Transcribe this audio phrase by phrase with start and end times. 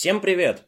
[0.00, 0.66] Всем привет!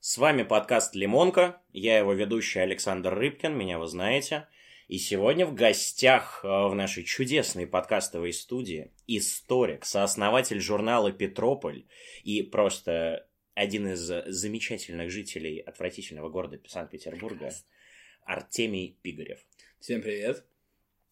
[0.00, 4.48] С вами подкаст «Лимонка», я его ведущий Александр Рыбкин, меня вы знаете.
[4.88, 11.84] И сегодня в гостях э, в нашей чудесной подкастовой студии историк, сооснователь журнала «Петрополь»
[12.22, 17.50] и просто один из замечательных жителей отвратительного города Санкт-Петербурга,
[18.24, 19.40] Артемий Пигарев.
[19.78, 20.42] Всем привет!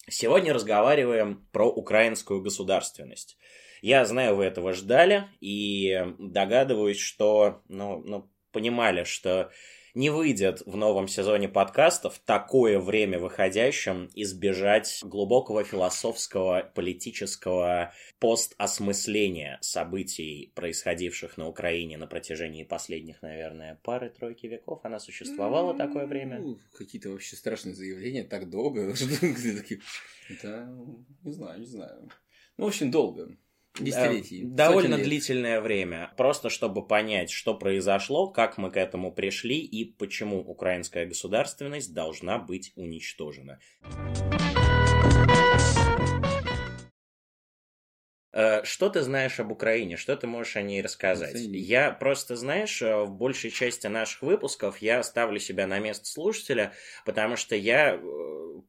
[0.09, 3.37] Сегодня разговариваем про украинскую государственность.
[3.83, 9.51] Я знаю, вы этого ждали, и догадываюсь, что, ну, ну понимали, что
[9.95, 20.53] не выйдет в новом сезоне подкастов такое время выходящим избежать глубокого философского, политического постосмысления событий,
[20.55, 24.81] происходивших на Украине на протяжении последних, наверное, пары-тройки веков.
[24.85, 26.39] Она существовала такое время?
[26.39, 28.95] Ну, какие-то вообще страшные заявления, так долго.
[30.31, 30.73] Это,
[31.25, 32.09] не знаю, не знаю.
[32.57, 33.37] Ну, в общем, долго.
[33.79, 34.43] Десятилетий.
[34.45, 36.13] Довольно длительное время.
[36.17, 42.39] Просто чтобы понять, что произошло, как мы к этому пришли и почему украинская государственность должна
[42.39, 43.59] быть уничтожена.
[48.65, 49.97] Что ты знаешь об Украине?
[49.97, 51.35] Что ты можешь о ней рассказать?
[51.35, 51.59] Оцени.
[51.59, 56.73] Я просто, знаешь, э, в большей части наших выпусков я ставлю себя на место слушателя,
[57.05, 58.01] потому что я э,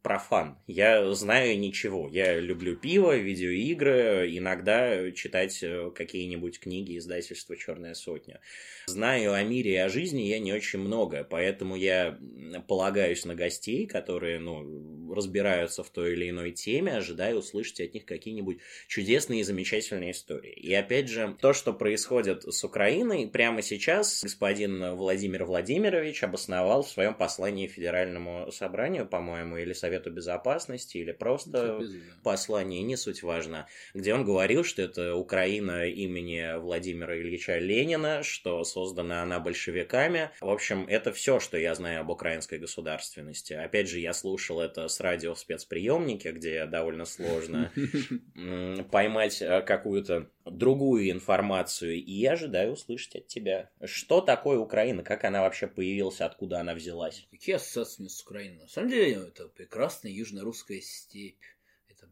[0.02, 0.58] профан.
[0.68, 2.10] Я знаю ничего.
[2.10, 5.64] Я люблю пиво, видеоигры, иногда читать
[5.96, 8.42] какие-нибудь книги издательства «Черная сотня».
[8.86, 12.20] Знаю о мире и о жизни я не очень много, поэтому я
[12.68, 18.06] полагаюсь на гостей, которые ну, разбираются в той или иной теме, ожидаю услышать от них
[18.06, 20.52] какие-нибудь чудесные замечательные истории.
[20.52, 26.90] И опять же, то, что происходит с Украиной, прямо сейчас господин Владимир Владимирович обосновал в
[26.90, 31.80] своем послании Федеральному собранию, по-моему, или Совету Безопасности, или просто
[32.24, 38.64] послание, не суть важно, где он говорил, что это Украина имени Владимира Ильича Ленина, что
[38.64, 40.32] создана она большевиками.
[40.42, 43.54] В общем, это все, что я знаю об украинской государственности.
[43.54, 47.72] Опять же, я слушал это с радио в спецприемнике, где довольно сложно
[48.92, 53.70] поймать какую-то другую информацию, и я ожидаю услышать от тебя.
[53.84, 55.04] Что такое Украина?
[55.04, 56.22] Как она вообще появилась?
[56.22, 57.28] Откуда она взялась?
[57.32, 58.62] Какие ассоциации с Украиной?
[58.62, 61.44] На самом деле, это прекрасная южно-русская степь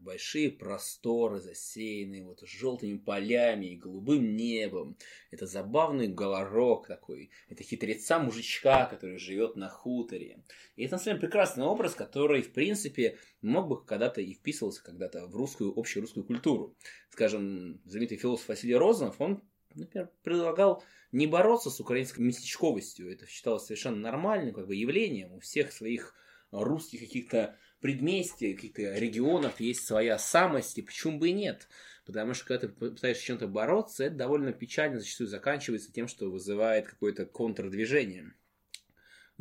[0.02, 4.96] большие просторы, засеянные вот желтыми полями и голубым небом.
[5.30, 7.30] Это забавный говорок такой.
[7.48, 10.42] Это хитреца мужичка, который живет на хуторе.
[10.76, 14.82] И это, на самом деле, прекрасный образ, который, в принципе, мог бы когда-то и вписывался
[14.82, 16.76] когда-то в русскую, общую русскую культуру.
[17.10, 19.42] Скажем, знаменитый философ Василий Розанов, он,
[19.74, 20.82] например, предлагал
[21.12, 23.12] не бороться с украинской местечковостью.
[23.12, 26.14] Это считалось совершенно нормальным как бы, явлением у всех своих
[26.50, 31.68] русских каких-то предместье каких-то регионов есть своя самость, и почему бы и нет?
[32.06, 36.86] Потому что когда ты пытаешься чем-то бороться, это довольно печально зачастую заканчивается тем, что вызывает
[36.86, 38.32] какое-то контрдвижение.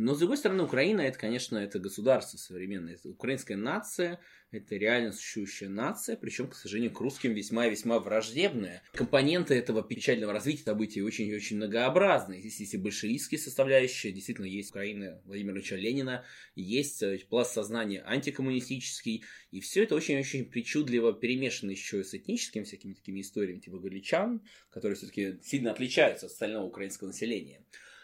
[0.03, 2.95] Но, с другой стороны, Украина, это, конечно, это государство современное.
[2.95, 4.19] Это украинская нация,
[4.49, 8.81] это реально существующая нация, причем, к сожалению, к русским весьма и весьма враждебная.
[8.93, 12.39] Компоненты этого печального развития событий очень и очень многообразны.
[12.39, 16.25] Здесь есть и большевистские составляющие, действительно есть Украина Владимира Ильича Ленина,
[16.55, 22.93] есть э, пласт сознания антикоммунистический, и все это очень-очень причудливо перемешано еще с этническими всякими
[22.93, 24.41] такими историями, типа галичан,
[24.71, 27.61] которые все-таки сильно отличаются от остального украинского населения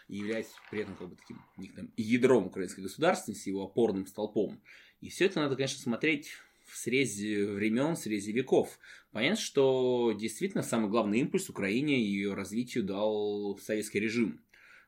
[0.08, 4.60] и являясь при этом как бы таким некоторым ядром украинской государственности, его опорным столпом.
[5.00, 6.30] И все это надо, конечно, смотреть
[6.66, 8.78] в срезе времен, в срезе веков.
[9.12, 14.40] Понятно, что действительно самый главный импульс Украине и ее развитию дал советский режим.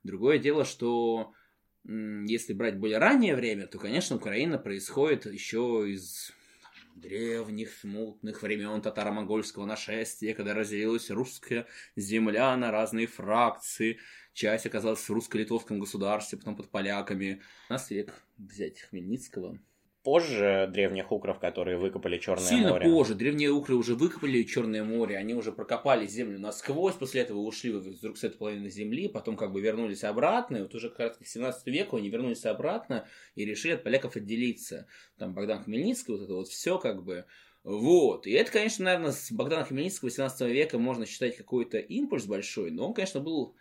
[0.03, 1.33] Другое дело, что
[1.85, 6.33] если брать более раннее время, то, конечно, Украина происходит еще из
[6.95, 11.67] древних смутных времен татаро-монгольского нашествия, когда разделилась русская
[11.97, 13.99] земля на разные фракции,
[14.33, 17.43] часть оказалась в русско-литовском государстве, потом под поляками.
[17.69, 19.59] У нас век взять Хмельницкого,
[20.03, 22.85] позже древних укров, которые выкопали Черное Сильно море.
[22.85, 23.15] Сильно позже.
[23.15, 28.17] Древние укры уже выкопали Черное море, они уже прокопали землю насквозь, после этого ушли вдруг
[28.17, 31.27] с этой половины земли, потом как бы вернулись обратно, и вот уже как раз к
[31.27, 34.87] 17 веку они вернулись обратно и решили от поляков отделиться.
[35.19, 37.27] Там Богдан Хмельницкий, вот это вот все как бы
[37.63, 38.27] вот.
[38.27, 42.89] И это, конечно, наверное, с Богдана Хмельницкого 18 века можно считать какой-то импульс большой, но
[42.89, 43.55] он, конечно, был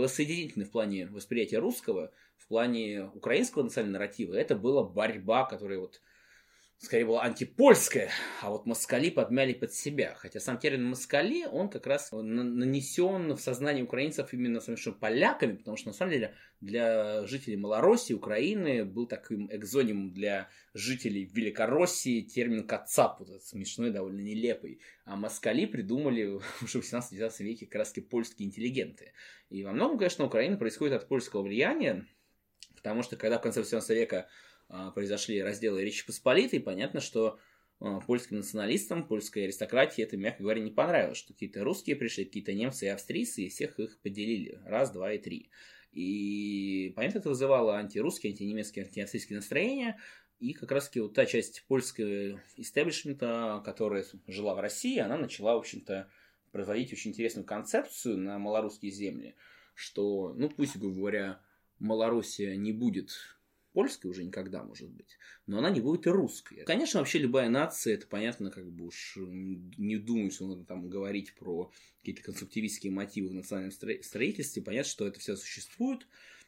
[0.00, 4.34] воссоединительный в плане восприятия русского, в плане украинского национального нарратива.
[4.34, 6.00] Это была борьба, которая вот
[6.78, 8.10] скорее была антипольская,
[8.42, 10.14] а вот москали подмяли под себя.
[10.16, 15.76] Хотя сам термин москали, он как раз нанесен в сознание украинцев именно совершенно поляками, потому
[15.76, 22.66] что на самом деле для жителей Малороссии, Украины был таким экзонимом для жителей Великороссии термин
[22.66, 24.80] «кацап», вот этот смешной, довольно нелепый.
[25.04, 26.24] А москали придумали
[26.62, 29.12] уже в 18-19 веке раз польские интеллигенты.
[29.50, 32.06] И во многом, конечно, Украина происходит от польского влияния,
[32.76, 34.28] потому что когда в конце 18 века
[34.68, 37.38] произошли разделы Речи Посполитой, понятно, что
[37.80, 42.52] а, польским националистам, польской аристократии это, мягко говоря, не понравилось, что какие-то русские пришли, какие-то
[42.52, 44.60] немцы и австрийцы, и всех их поделили.
[44.64, 45.50] Раз, два и три.
[45.92, 50.00] И, понятно, это вызывало антирусские, антинемецкие, антиавстрийские настроения.
[50.40, 55.58] И как раз-таки вот та часть польского истеблишмента, которая жила в России, она начала, в
[55.58, 56.10] общем-то,
[56.50, 59.36] производить очень интересную концепцию на малорусские земли,
[59.74, 61.40] что, ну, пусть, говоря,
[61.80, 63.10] Малороссия не будет
[63.74, 66.64] польской уже никогда, может быть, но она не будет и русской.
[66.64, 71.34] Конечно, вообще любая нация, это понятно, как бы уж не думаю, что надо там говорить
[71.34, 76.06] про какие-то конструктивистские мотивы в национальном строительстве, понятно, что это все существует,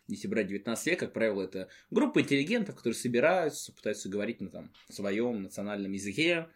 [0.08, 4.72] если брать 19 век, как правило, это группа интеллигентов, которые собираются, пытаются говорить на там,
[4.88, 6.48] своем национальном языке,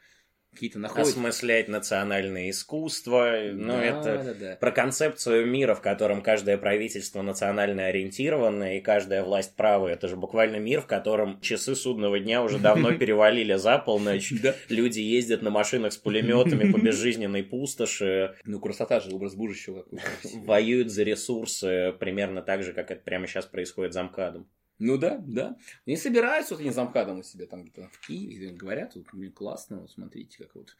[0.52, 1.08] какие-то находят...
[1.08, 3.35] Осмыслять национальное искусство.
[3.52, 4.56] Ну, да, это да, да.
[4.56, 9.94] про концепцию мира, в котором каждое правительство национально ориентировано и каждая власть правая.
[9.94, 14.32] Это же буквально мир, в котором часы судного дня уже давно перевалили за полночь.
[14.69, 18.35] Люди ездят на машинах с пулеметами по безжизненной пустоши.
[18.44, 19.87] Ну, красота же, образ будущего.
[20.44, 24.49] Воюют за ресурсы примерно так же, как это прямо сейчас происходит за МКАДом.
[24.81, 25.59] Ну да, да.
[25.87, 29.91] Они собираются, вот они замкадом у себя там в Киеве, говорят, вот, блин, классно, вот
[29.91, 30.75] смотрите, как вот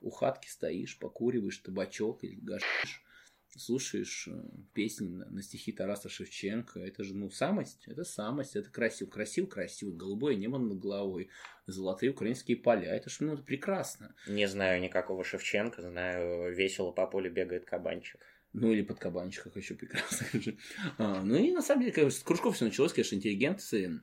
[0.00, 3.02] у хатки стоишь, покуриваешь табачок или гашиш,
[3.54, 6.80] слушаешь э, песни на, на стихи Тараса Шевченко.
[6.80, 11.28] Это же, ну, самость, это самость, это красиво, красиво, красиво, голубое небо над головой,
[11.66, 14.14] золотые украинские поля, это же, ну, прекрасно.
[14.26, 18.18] Не знаю никакого Шевченко, знаю, весело по полю бегает кабанчик.
[18.52, 20.26] Ну, или под кабанчиках еще прекрасно.
[20.98, 24.00] а, ну, и на самом деле, конечно, с кружков все началось, конечно, интеллигенции.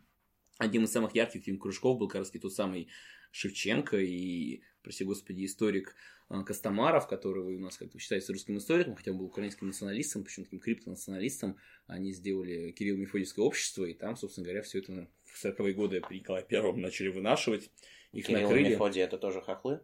[0.58, 2.90] Одним из самых ярких таких кружков был как раз тот самый
[3.32, 5.96] Шевченко и, прости господи, историк
[6.30, 10.44] а, Костомаров, который у нас как-то считается русским историком, хотя он был украинским националистом, причем
[10.44, 11.58] таким криптонационалистом.
[11.86, 16.20] Они сделали Кирилл Мефодийское общество, и там, собственно говоря, все это в 40-е годы при
[16.20, 17.70] Николае Первом начали вынашивать.
[18.12, 18.70] Их Кирилл накрыли.
[18.70, 19.82] Мефодий это тоже хохлы?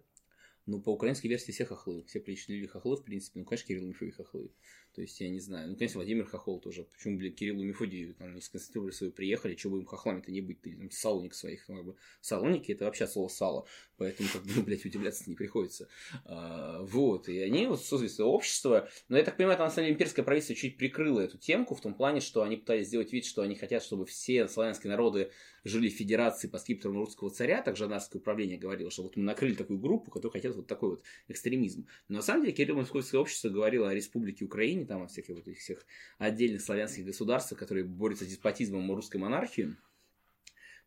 [0.65, 2.03] Ну, по украинской версии все хохлы.
[2.05, 3.39] Все причислили хохлы, в принципе.
[3.39, 4.51] Ну, конечно, Кирилл Мефодий хохлы.
[4.95, 5.69] То есть, я не знаю.
[5.69, 6.85] Ну, конечно, Владимир Хохол тоже.
[6.85, 10.39] Почему, блин, Кириллу и Мефодию там не сконцентрировали свои приехали, что бы им хохлами-то не
[10.39, 11.97] быть, или там салоник своих, как бы.
[12.21, 13.65] Салоники это вообще слово сало,
[13.97, 15.89] поэтому, как бы, ну, блядь, удивляться не приходится.
[16.23, 18.87] А, вот, и они вот создали свое общество.
[19.09, 21.81] Но я так понимаю, там, на самом деле, имперское правительство чуть прикрыло эту темку в
[21.81, 25.29] том плане, что они пытались сделать вид, что они хотят, чтобы все славянские народы
[25.65, 29.55] жили в федерации по скрипторам русского царя, так жандарское управление говорило, что вот мы накрыли
[29.55, 31.87] такую группу, которая хотят вот такой вот экстремизм.
[32.07, 35.47] Но на самом деле Кирилл Московское общество говорило о Республике Украине, там о всяких вот
[35.47, 35.85] этих всех
[36.17, 39.75] отдельных славянских государствах, которые борются с деспотизмом русской монархии.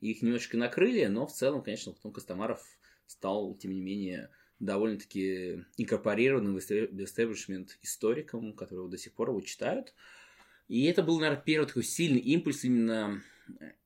[0.00, 2.64] Их немножечко накрыли, но в целом, конечно, потом Костомаров
[3.06, 4.30] стал, тем не менее,
[4.60, 9.94] довольно-таки инкорпорированным в истеблишмент историком, которого до сих пор его читают.
[10.68, 13.22] И это был, наверное, первый такой сильный импульс именно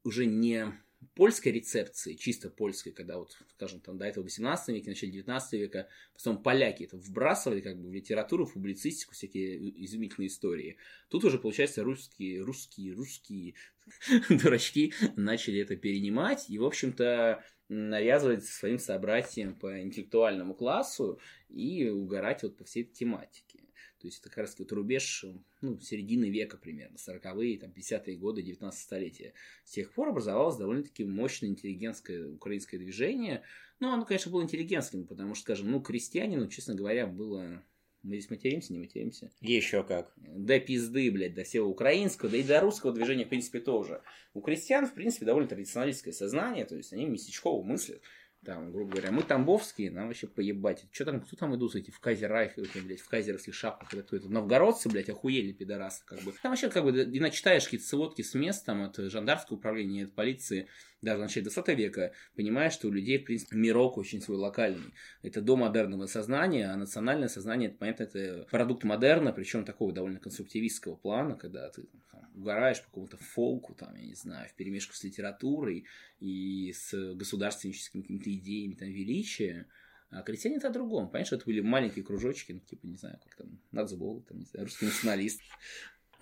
[0.03, 0.73] уже не
[1.15, 5.89] польской рецепции, чисто польской, когда вот, скажем, там до этого 18 веке, начале 19 века,
[6.15, 10.77] потом поляки это вбрасывали как бы в литературу, в публицистику, всякие изумительные истории.
[11.09, 13.55] Тут уже, получается, русские, русские, русские
[14.29, 22.43] дурачки начали это перенимать и, в общем-то, навязывать своим собратьям по интеллектуальному классу и угорать
[22.43, 23.62] вот по всей этой тематике.
[24.03, 25.25] То есть это как раз вот рубеж
[25.61, 29.33] ну, середины века примерно, 40-е, там, 50-е годы 19 столетия.
[29.65, 33.45] С тех пор образовалось довольно-таки мощное интеллигентское украинское движение.
[33.79, 37.63] Ну, оно, конечно, было интеллигентским, потому что, скажем, ну, крестьянину, честно говоря, было
[38.03, 39.31] мы здесь материмся, не материмся?
[39.41, 40.13] Еще как.
[40.17, 44.03] До пизды, блядь, до всего украинского, да и до русского движения, в принципе, тоже.
[44.35, 48.03] У крестьян, в принципе, довольно традиционалистское сознание, то есть они местечково мыслят
[48.45, 50.85] там, грубо говоря, мы тамбовские, нам вообще поебать.
[50.91, 54.29] Что там, кто там идут эти в Казерайх, блядь, в Казеровских шапках, когда кто это,
[54.29, 56.33] новгородцы, блядь, охуели, пидорасы, как бы.
[56.43, 60.15] Там вообще, как бы, и начитаешь какие-то сводки с мест, там, от жандарского управления, от
[60.15, 60.67] полиции,
[61.03, 64.95] даже в начале 20 века, понимаешь, что у людей, в принципе, мирок очень свой локальный.
[65.23, 70.21] Это до модерного сознания, а национальное сознание, это, понятно, это продукт модерна, причем такого довольно
[70.21, 74.95] конструктивистского плана, когда ты там, угораешь по какому-то фолку, там, я не знаю, в перемешку
[74.95, 75.87] с литературой
[76.21, 79.67] и с государственническими какими-то идеями там, величия.
[80.11, 81.09] А крестьяне это о другом.
[81.09, 84.67] Понимаешь, это были маленькие кружочки, ну, типа, не знаю, как там, Нацбол, там, не знаю,
[84.67, 85.41] русский националист.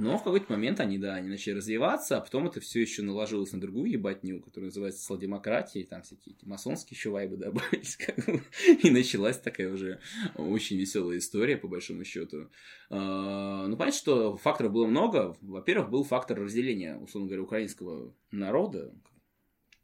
[0.00, 3.52] Но в какой-то момент они, да, они начали развиваться, а потом это все еще наложилось
[3.52, 8.42] на другую ебатню, которая называется социал-демократия, там всякие эти масонские еще вайбы добавились, как бы,
[8.83, 10.00] и началась такая уже
[10.37, 12.49] очень веселая история, по большому счету.
[12.88, 15.37] А, ну, понятно, что факторов было много.
[15.42, 18.95] Во-первых, был фактор разделения, условно говоря, украинского народа,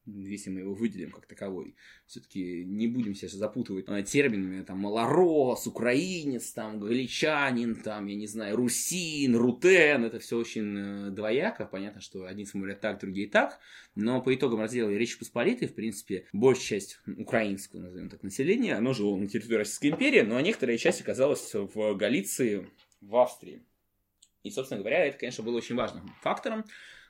[0.06, 1.74] если мы его выделим как таковой.
[2.06, 8.26] Все-таки не будем себя запутывать а, терминами, там, малорос, украинец, там, галичанин, там, я не
[8.26, 13.58] знаю, русин, рутен, это все очень э, двояко, понятно, что одни смотрят так, другие так,
[13.94, 18.92] но по итогам раздела Речи Посполитой, в принципе, большая часть украинского, назовем так, населения, оно
[18.92, 22.68] жило на территории Российской империи, но некоторая часть оказалась в Галиции,
[23.00, 23.62] в Австрии.
[24.42, 26.64] И, собственно говоря, это, конечно, было очень важным фактором,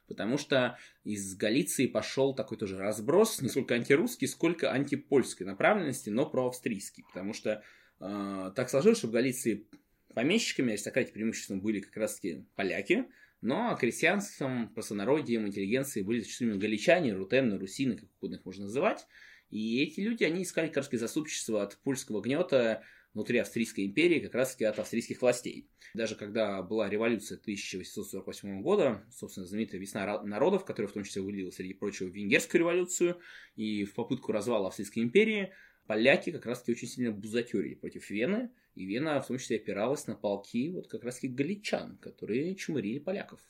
[0.06, 6.26] потому что из Галиции пошел такой тоже разброс, не сколько антирусский, сколько антипольской направленности, но
[6.26, 7.62] проавстрийский, потому что
[8.00, 9.66] э, так сложилось, что в Галиции
[10.14, 13.06] помещиками, аристократии преимущественно были как раз-таки поляки,
[13.42, 19.06] но крестьянством, простонародием, интеллигенцией были зачастую галичане, рутены, русины, как угодно их можно называть.
[19.50, 22.82] И эти люди, они искали как раз заступничество от польского гнета
[23.16, 25.70] внутри Австрийской империи, как раз таки от австрийских властей.
[25.94, 31.50] Даже когда была революция 1848 года, собственно, знаменитая весна народов, которая в том числе вылила,
[31.50, 33.18] среди прочего, Венгерскую революцию,
[33.54, 35.54] и в попытку развала Австрийской империи,
[35.86, 40.14] поляки как раз-таки очень сильно бузатерили против Вены, и Вена в том числе опиралась на
[40.14, 43.40] полки вот как раз-таки галичан, которые чмырили поляков.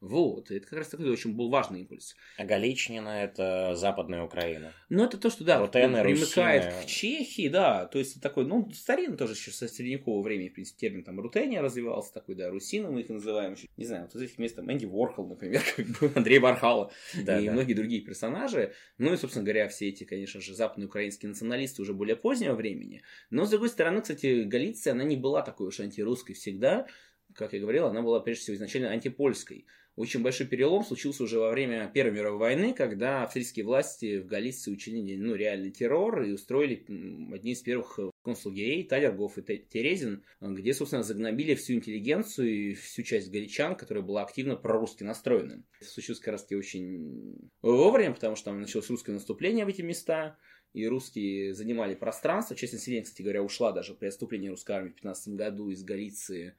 [0.00, 2.16] Вот, это как раз такой очень был важный импульс.
[2.38, 4.72] А Галичнина– это западная Украина.
[4.88, 6.82] Ну, это то, что, да, Рутены, примыкает Русины.
[6.82, 10.88] к Чехии, да, то есть такой, ну, старинный тоже еще со средневекового времени, в принципе,
[10.88, 14.38] термин там Рутения развивался, такой, да, Русина мы их называем, не знаю, вот из этих
[14.38, 16.90] мест там Энди Ворхол, например, как бы Андрей Бархала
[17.22, 17.52] да, и да.
[17.52, 21.92] многие другие персонажи, ну и, собственно говоря, все эти, конечно же, западные украинские националисты уже
[21.92, 26.34] более позднего времени, но, с другой стороны, кстати, Галиция, она не была такой уж антирусской
[26.34, 26.86] всегда,
[27.34, 29.66] как я говорил, она была прежде всего изначально антипольской.
[30.00, 34.72] Очень большой перелом случился уже во время Первой мировой войны, когда австрийские власти в Галиции
[34.72, 36.86] учинили ну, реальный террор и устроили
[37.34, 43.30] одни из первых концлагерей Талергов и Терезин, где, собственно, загнобили всю интеллигенцию и всю часть
[43.30, 45.62] галичан, которая была активно прорусски настроена.
[45.78, 49.82] Это случилось как раз таки очень вовремя, потому что там началось русское наступление в эти
[49.82, 50.38] места,
[50.72, 52.56] и русские занимали пространство.
[52.56, 56.54] Часть населения, кстати говоря, ушла даже при отступлении русской армии в 15 году из Галиции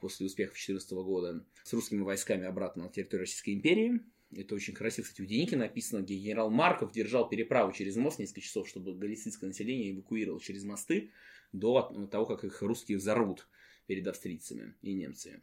[0.00, 4.00] после успехов 2014 года с русскими войсками обратно на территорию Российской империи.
[4.32, 8.42] Это очень красиво, кстати, в Денике написано, где генерал Марков держал переправу через мост несколько
[8.42, 11.10] часов, чтобы галицийское население эвакуировал через мосты
[11.52, 13.48] до того, как их русские взорвут
[13.86, 15.40] перед австрийцами и немцами.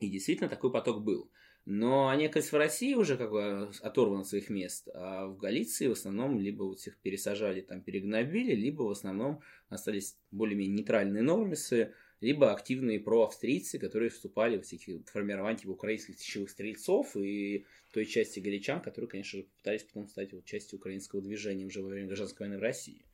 [0.00, 1.30] И действительно такой поток был.
[1.66, 5.88] Но они, оказывается, в России уже как бы оторваны от своих мест, а в Галиции
[5.88, 11.94] в основном либо вот всех пересажали, там перегнобили, либо в основном остались более-менее нейтральные нормисы,
[12.20, 18.40] либо активные проавстрийцы, которые вступали в всякие формирования типа украинских тысячевых стрельцов и той части
[18.40, 22.46] галичан, которые, конечно же, пытались потом стать вот частью украинского движения уже во время гражданской
[22.46, 23.04] войны в России.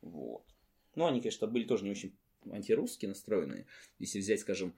[0.00, 0.44] Вот.
[0.94, 2.16] Но они, конечно, были тоже не очень
[2.50, 3.66] антирусские настроенные.
[3.98, 4.74] Если взять, скажем,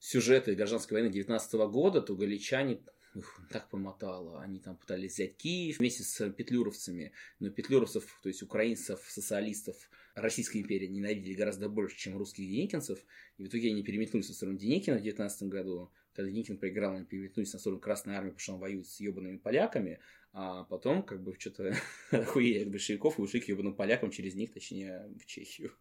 [0.00, 2.80] сюжеты гражданской войны 19 года, то галичане
[3.16, 4.40] их так помотало.
[4.42, 7.12] Они там пытались взять Киев вместе с петлюровцами.
[7.40, 9.76] Но петлюровцев, то есть украинцев, социалистов
[10.14, 12.98] Российской империи ненавидели гораздо больше, чем русских деникинцев.
[13.36, 15.92] И в итоге они переметнулись на сторону Деникина в 19 году.
[16.12, 19.38] Когда Деникин проиграл, они переметнулись на сторону Красной Армии, потому что он воюет с ебаными
[19.38, 19.98] поляками.
[20.32, 21.76] А потом, как бы, что-то
[22.10, 25.72] охуели от большевиков и ушли к ебаным полякам через них, точнее, в Чехию.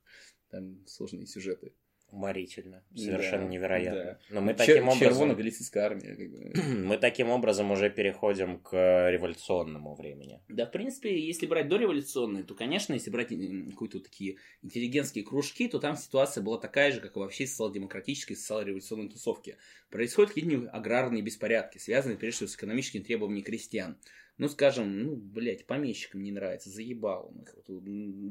[0.49, 1.73] Там сложные сюжеты.
[2.13, 2.83] Уморительно.
[2.95, 4.03] Совершенно да, невероятно.
[4.03, 4.19] Да.
[4.29, 4.99] Но мы Чер- таким образом...
[4.99, 6.15] Червоно-галицийская армия.
[6.15, 6.61] Как бы.
[6.85, 10.39] мы таким образом уже переходим к революционному времени.
[10.47, 15.79] Да, в принципе, если брать дореволюционные, то, конечно, если брать какие-то такие интеллигентские кружки, то
[15.79, 19.57] там ситуация была такая же, как и во всей социал-демократической социал-революционной тусовке.
[19.89, 23.97] Происходят какие-то аграрные беспорядки, связанные, прежде всего, с экономическими требованиями крестьян
[24.37, 27.83] ну, скажем, ну, блядь, помещикам не нравится, заебал он их, вот,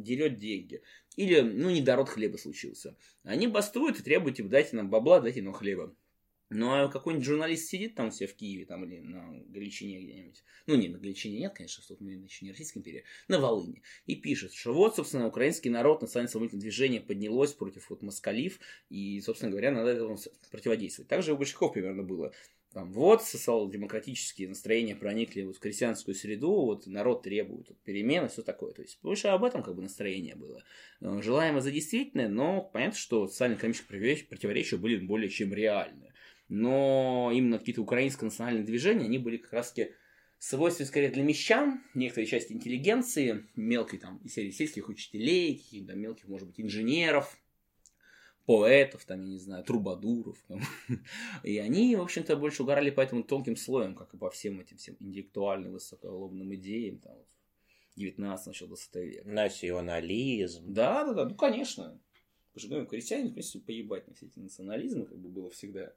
[0.03, 0.83] дерет деньги.
[1.17, 2.97] Или, ну, недород хлеба случился.
[3.23, 5.95] Они бастуют и требуют, типа, дайте нам бабла, дайте нам хлеба.
[6.55, 10.45] Ну, а какой-нибудь журналист сидит там все в Киеве там, или на Галичине где-нибудь.
[10.67, 13.05] Ну, не, на Галичине нет, конечно, что момент еще не Российской империи.
[13.29, 13.83] На Волыне.
[14.05, 18.61] И пишет, что вот, собственно, украинский народ, национальное освободительное движение поднялось против вот москалив.
[18.91, 20.19] И, собственно говоря, надо этому
[20.51, 21.09] противодействовать.
[21.09, 22.33] Так же у большевиков примерно было
[22.73, 28.43] там, вот социал-демократические настроения проникли вот в крестьянскую среду, вот народ требует вот, перемены, все
[28.43, 28.73] такое.
[28.73, 30.63] То есть больше об этом как бы настроение было.
[31.01, 36.13] Э, желаемо за действительное, но понятно, что социально-экономические противоречия были более чем реальны.
[36.49, 39.93] Но именно какие-то украинские национальные движения, они были как раз-таки
[40.39, 46.27] свойственны скорее для мещан, некоторой части интеллигенции, мелкой там из серии сельских учителей, каких-то мелких,
[46.27, 47.39] может быть, инженеров,
[48.47, 50.39] поэтов, там, я не знаю, трубадуров.
[50.49, 50.61] Там.
[51.43, 54.77] И они, в общем-то, больше угорали по этому тонким слоям, как и по всем этим
[54.77, 57.17] всем интеллектуальным, высоколобным идеям, там,
[57.97, 59.29] 19 начал 20 века.
[59.29, 60.73] Национализм.
[60.73, 62.01] Да, да, да, ну, конечно.
[62.53, 65.93] Потому что, ну, крестьяне, в принципе, поебать на все эти национализмы, как бы было всегда.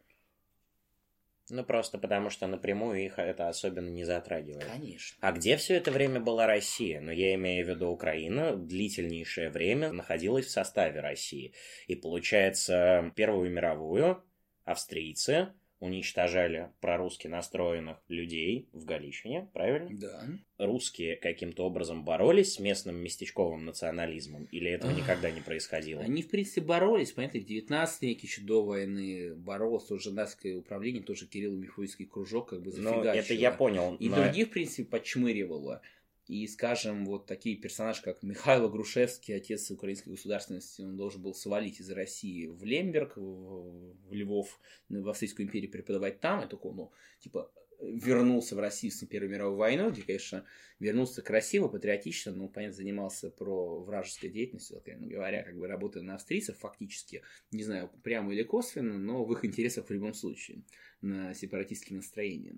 [1.49, 4.65] Ну, просто потому что напрямую их это особенно не затрагивает.
[4.65, 5.17] Конечно.
[5.21, 6.99] А где все это время была Россия?
[7.01, 11.53] Ну, я имею в виду Украина длительнейшее время находилась в составе России.
[11.87, 14.23] И получается, Первую мировую
[14.63, 19.89] австрийцы уничтожали прорусски настроенных людей в Галичине, правильно?
[19.91, 20.25] Да.
[20.57, 26.01] Русские каким-то образом боролись с местным местечковым национализмом, или этого никогда не происходило?
[26.01, 31.03] Они, в принципе, боролись, понятно, в 19 веке еще до войны боролось тоже датское управление,
[31.03, 33.95] тоже Кирилл Мефодийский кружок как бы Ну, это я понял.
[33.95, 34.15] И но...
[34.15, 35.81] других, в принципе, подчмыривало.
[36.27, 41.79] И, скажем, вот такие персонажи, как Михаил Грушевский, отец украинской государственности, он должен был свалить
[41.79, 47.51] из России в Лемберг, в, Львов, в Австрийскую империю преподавать там, и только, ну, типа,
[47.79, 50.45] вернулся в Россию с Первой мировой войной, где, конечно,
[50.79, 56.15] вернулся красиво, патриотично, но, понятно, занимался про вражеской деятельностью, откровенно говоря, как бы работая на
[56.15, 60.63] австрийцев фактически, не знаю, прямо или косвенно, но в их интересах в любом случае,
[61.01, 62.57] на сепаратистские настроения.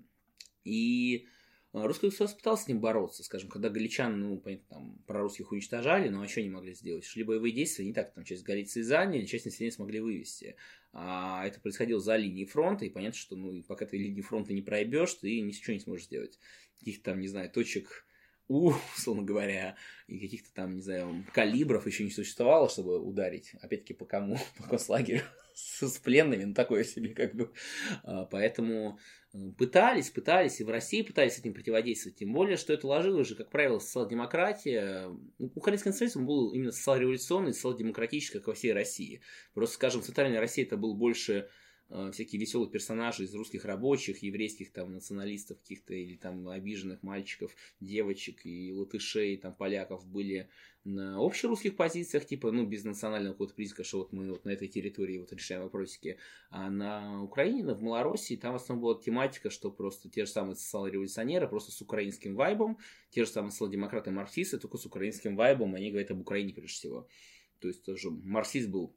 [0.64, 1.26] И
[1.72, 6.08] а, Русское государство пыталось с ним бороться, скажем, когда галичан, ну, понятно, там, прорусских уничтожали,
[6.08, 7.04] но еще не могли сделать.
[7.04, 10.56] Шли боевые действия, не так, там, часть Галиции заняли, часть населения смогли вывести.
[10.92, 14.62] А это происходило за линией фронта, и понятно, что, ну, пока ты линии фронта не
[14.62, 16.38] проебешь, ты ничего не сможешь сделать.
[16.78, 18.06] Каких-то там, не знаю, точек
[18.48, 23.52] у, условно говоря, и каких-то там, не знаю, калибров еще не существовало, чтобы ударить.
[23.60, 24.38] Опять-таки, по кому?
[24.56, 25.22] По концлагерю
[25.54, 27.52] с, с пленными, ну, такое себе, как бы.
[28.02, 28.98] А, поэтому
[29.56, 32.18] пытались, пытались, и в России пытались с этим противодействовать.
[32.18, 35.10] Тем более, что это ложилось же, как правило, социал-демократия.
[35.38, 39.20] Украинский национализм был именно социал-революционный, социал-демократический, как во всей России.
[39.54, 41.48] Просто, скажем, в центральной России это был больше
[42.12, 48.44] всякие веселые персонажи из русских рабочих, еврейских там националистов каких-то или там обиженных мальчиков, девочек
[48.44, 50.48] и латышей, там поляков были
[50.84, 54.68] на общерусских позициях, типа, ну, без национального какого-то признака, что вот мы вот на этой
[54.68, 56.18] территории вот решаем вопросики.
[56.50, 60.56] А на Украине, в Малороссии, там в основном была тематика, что просто те же самые
[60.56, 62.78] социал-революционеры, просто с украинским вайбом,
[63.10, 67.08] те же самые социал-демократы марксисты, только с украинским вайбом, они говорят об Украине прежде всего.
[67.60, 68.96] То есть тоже марксист был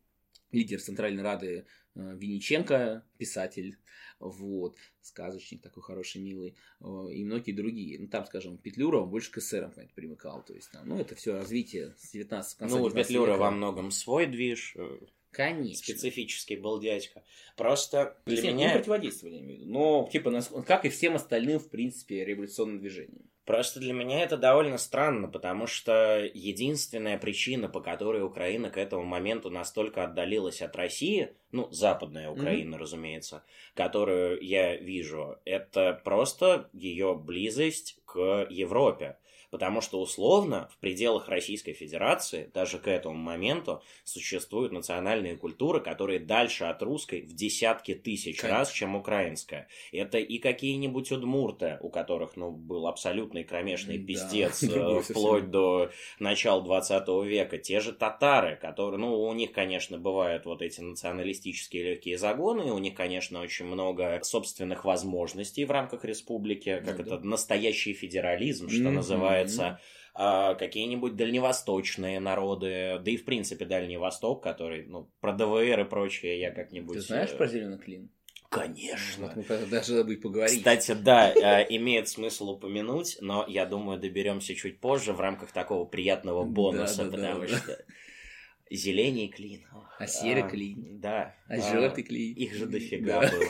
[0.52, 3.78] лидер Центральной Рады э, Винниченко, писатель,
[4.20, 8.00] вот, сказочник такой хороший, милый, и многие другие.
[8.00, 11.34] Ну, там, скажем, Петлюра, он больше к эсерам примыкал, то есть, там, ну, это все
[11.34, 15.00] развитие с 19 конца Ну, у Петлюра во многом свой движ, э,
[15.32, 15.86] Конечно.
[15.86, 17.24] Специфический был дядька.
[17.56, 18.74] Просто для Всем меня...
[18.74, 19.72] противодействовали, я имею в виду.
[19.72, 23.31] Но, типа, как и всем остальным, в принципе, революционным движениям.
[23.52, 29.04] Просто для меня это довольно странно, потому что единственная причина, по которой Украина к этому
[29.04, 32.80] моменту настолько отдалилась от России, ну, западная Украина, mm-hmm.
[32.80, 39.18] разумеется, которую я вижу, это просто ее близость к Европе.
[39.52, 46.20] Потому что условно в пределах Российской Федерации даже к этому моменту существуют национальные культуры, которые
[46.20, 48.58] дальше от русской в десятки тысяч Конечно.
[48.58, 49.68] раз, чем украинская.
[49.92, 54.08] Это и какие-нибудь удмурты, у которых ну, был абсолютный кромешный да.
[54.08, 57.58] пиздец э, вплоть до начала 20 века.
[57.58, 62.78] Те же татары, которые, ну, у них, конечно, бывают вот эти националистические легкие загоны, у
[62.78, 67.28] них, конечно, очень много собственных возможностей в рамках республики, как да, это да.
[67.28, 68.92] настоящий федерализм, что mm-hmm.
[68.92, 69.80] называется являются
[70.14, 75.84] а, какие-нибудь дальневосточные народы, да и в принципе Дальний Восток, который, ну, про ДВР и
[75.86, 76.98] прочее я как-нибудь...
[76.98, 78.10] Ты знаешь э, про зеленый клин?
[78.50, 79.34] Конечно.
[79.34, 80.58] Вот мы даже забыть поговорить.
[80.58, 85.86] Кстати, да, э, имеет смысл упомянуть, но я думаю, доберемся чуть позже в рамках такого
[85.86, 87.86] приятного бонуса, да, да, потому да, что
[88.70, 89.66] зеленый клин.
[89.98, 91.00] А серый а, клин.
[91.00, 91.36] Да.
[91.48, 92.36] А, а желтый клин.
[92.36, 93.46] Их же дофига было.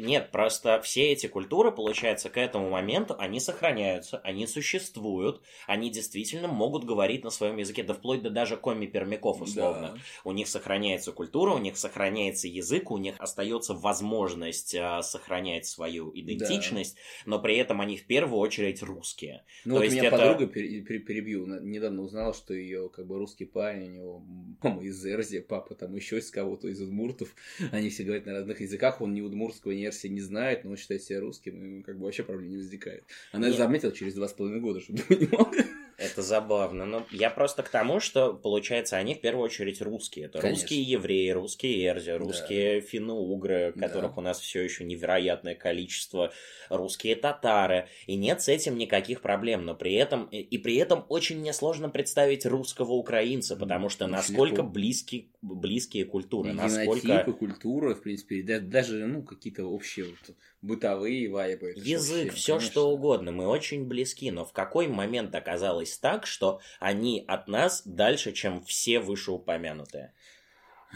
[0.00, 6.48] Нет, просто все эти культуры, получается, к этому моменту, они сохраняются, они существуют, они действительно
[6.48, 9.92] могут говорить на своем языке, да вплоть до даже коми-пермяков условно.
[9.94, 10.00] Да.
[10.24, 16.10] У них сохраняется культура, у них сохраняется язык, у них остается возможность а, сохранять свою
[16.14, 17.30] идентичность, да.
[17.30, 19.44] но при этом они в первую очередь русские.
[19.64, 20.18] Ну, То вот есть меня это...
[20.18, 24.26] подруга, перебью, недавно узнала, что ее как бы русский парень, у него
[24.62, 27.34] мама из Эрзи, папа там еще из кого-то, из удмуртов,
[27.72, 30.76] они все говорят на разных языках, он не удмуртского, не версии не знает, но он
[30.76, 33.04] считает себя русским, и как бы вообще проблем не возникает.
[33.32, 33.56] Она Нет.
[33.56, 35.52] заметила через два с половиной года, чтобы ты понимал.
[35.96, 36.84] Это забавно.
[36.84, 40.26] Но я просто к тому, что, получается, они в первую очередь русские.
[40.26, 40.62] Это Конечно.
[40.62, 42.86] русские евреи, русские эрзи, русские да.
[42.86, 44.20] финно-угры, которых да.
[44.20, 46.32] у нас все еще невероятное количество,
[46.68, 47.88] русские татары.
[48.06, 49.64] И нет с этим никаких проблем.
[49.64, 54.12] Но при этом, и при этом очень мне сложно представить русского украинца, потому что очень
[54.14, 54.68] насколько легко.
[54.68, 56.50] близки, близкие культуры.
[56.50, 57.32] И насколько...
[57.32, 61.74] культура, в принципе, даже ну, какие-то общие вот бытовые вайбы.
[61.76, 63.32] Язык, все что угодно.
[63.32, 64.30] Мы очень близки.
[64.30, 70.12] Но в какой момент оказалось так, что они от нас дальше, чем все вышеупомянутые?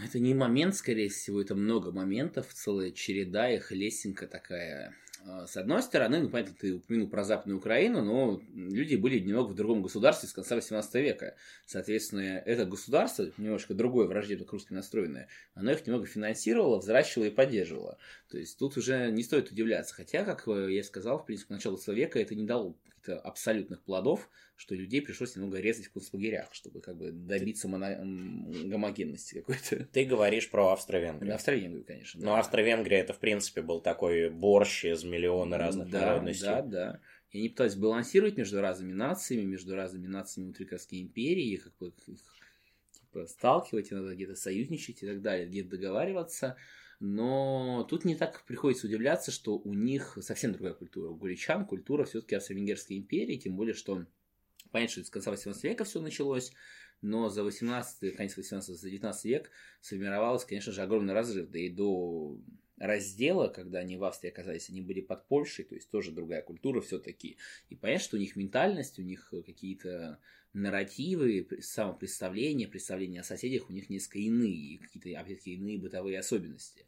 [0.03, 4.95] Это не момент, скорее всего, это много моментов, целая череда их, лесенка такая
[5.47, 9.55] с одной стороны, ну, понятно, ты упомянул про Западную Украину, но люди были немного в
[9.55, 11.35] другом государстве с конца 18 века.
[11.65, 17.31] Соответственно, это государство, немножко другое, враждебно к русски настроенное, оно их немного финансировало, взращивало и
[17.31, 17.97] поддерживало.
[18.29, 19.93] То есть тут уже не стоит удивляться.
[19.93, 24.29] Хотя, как я сказал, в принципе, началу 20 века это не дало каких-то абсолютных плодов,
[24.55, 27.87] что людей пришлось немного резать в концлагерях, чтобы как бы добиться моно...
[28.67, 29.85] гомогенности какой-то.
[29.85, 31.33] Ты говоришь про Австро-Венгрию.
[31.33, 32.19] Австро-Венгрию, конечно.
[32.19, 32.27] Да.
[32.27, 36.45] Но Австро-Венгрия это, в принципе, был такой борщ из миллиона разных да, народностей.
[36.45, 37.01] Да, да.
[37.31, 41.89] И они пытались балансировать между разными нациями, между разными нациями внутри Красной империи, как бы
[41.89, 42.19] их
[42.91, 46.57] типа, сталкивать, иногда где-то союзничать и так далее, где-то договариваться.
[46.99, 51.09] Но тут не так приходится удивляться, что у них совсем другая культура.
[51.09, 54.05] У гуличан культура все-таки Австро-Венгерской империи, тем более, что
[54.71, 56.51] понятно, что с конца 18 века все началось,
[57.01, 61.49] но за 18, конец 18, за 19 век сформировалось, конечно же, огромный разрыв.
[61.49, 62.37] Да и до
[62.77, 66.81] раздела, когда они в Австрии оказались, они были под Польшей, то есть тоже другая культура
[66.81, 67.37] все-таки.
[67.69, 70.19] И понятно, что у них ментальность, у них какие-то
[70.53, 76.85] нарративы, самопредставления, представления о соседях у них несколько иные, какие-то, опять-таки, иные бытовые особенности.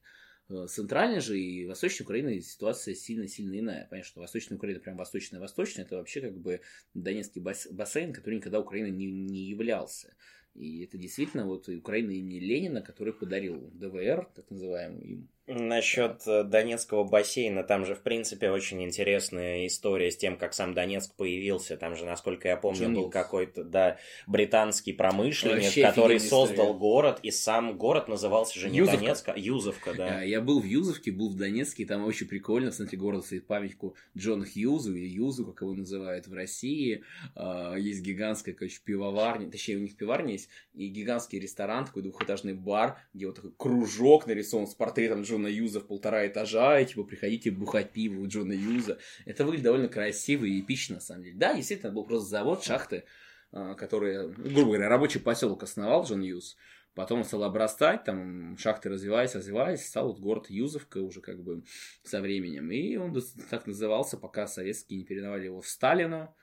[0.50, 3.88] Э, центральной же и Восточной Украины ситуация сильно-сильно иная.
[3.90, 6.62] Понятно, что Восточная Украина прям восточная-восточная, это вообще как бы
[6.94, 10.14] Донецкий бассейн, который никогда Украиной не, не являлся.
[10.54, 15.30] И это действительно вот Украина имени Ленина, который подарил ДВР, так называемый им.
[15.54, 16.22] Насчет.
[16.28, 21.14] Э, Донецкого бассейна, там же, в принципе, очень интересная история с тем, как сам Донецк
[21.16, 21.78] появился.
[21.78, 26.80] Там же, насколько я помню, Джон был какой-то, да, британский промышленник, Вообще который создал история.
[26.80, 29.00] город, и сам город назывался же не Юзовка.
[29.00, 30.22] Донецк, а Юзовка, да.
[30.22, 33.48] Я был в Юзовке, был в Донецке, и там очень прикольно, в центре города стоит
[33.48, 37.04] памятнику Джона Хьюзу, или Юзу, как его называют в России.
[37.36, 42.54] А, есть гигантская, короче, пивоварня, точнее, у них пиварня есть, и гигантский ресторан, такой двухэтажный
[42.54, 47.04] бар, где вот такой кружок нарисован с портретом Джона Юза в полтора этажа, и типа
[47.04, 49.00] приходите бухать пиво у Джона Юза.
[49.26, 51.38] Это выглядит довольно красиво и эпично, на самом деле.
[51.38, 53.04] Да, действительно, это был просто завод, шахты,
[53.52, 56.58] а, которые, грубо говоря, рабочий поселок основал Джон Юз.
[56.94, 61.64] Потом он стал обрастать, там шахты развивались, развивались, стал вот город Юзовка уже как бы
[62.04, 62.70] со временем.
[62.70, 63.18] И он
[63.50, 66.36] так назывался, пока советские не переименовали его в Сталина.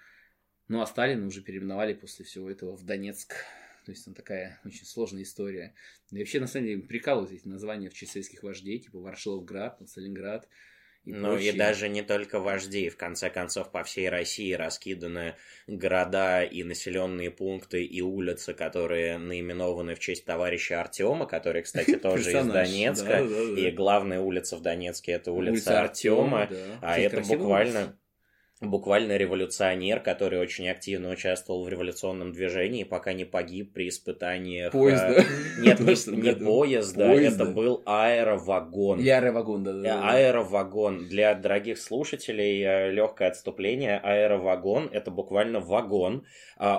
[0.69, 3.35] Ну, а Сталина уже переименовали после всего этого в Донецк.
[3.89, 5.73] То есть там такая очень сложная история.
[6.13, 10.47] И вообще, на самом деле, прикалывают эти названия в честь советских вождей, типа Варшавград, Сталинград.
[11.05, 11.55] И ну прочие.
[11.55, 17.31] и даже не только вожди, в конце концов по всей России раскиданы города и населенные
[17.31, 23.21] пункты и улицы, которые наименованы в честь товарища Артема, который, кстати, тоже из Донецка.
[23.57, 26.51] И главная улица в Донецке это улица Артема,
[26.83, 27.99] а это буквально
[28.61, 34.73] буквально революционер, который очень активно участвовал в революционном движении, пока не погиб при испытаниях...
[34.73, 35.25] Поезда.
[35.61, 39.01] Нет, не, поезда, это был аэровагон.
[39.01, 40.11] Аэровагон, да, да.
[40.11, 41.09] Аэровагон.
[41.09, 43.99] Для дорогих слушателей э, легкое отступление.
[43.99, 46.25] Аэровагон— это буквально вагон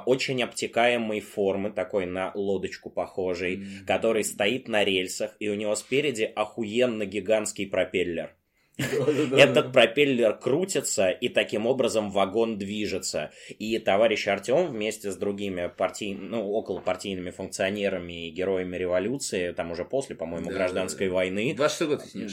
[0.06, 6.24] очень обтекаемой формы, такой на лодочку похожий, который стоит на рельсах, и у него спереди
[6.36, 8.36] охуенно гигантский пропеллер.
[9.38, 13.32] Этот пропеллер крутится, и таким образом вагон движется.
[13.58, 16.13] И товарищ Артем вместе с другими партий...
[16.13, 21.54] ну, около партийными функционерами и героями революции, там уже после, по-моему, гражданской войны,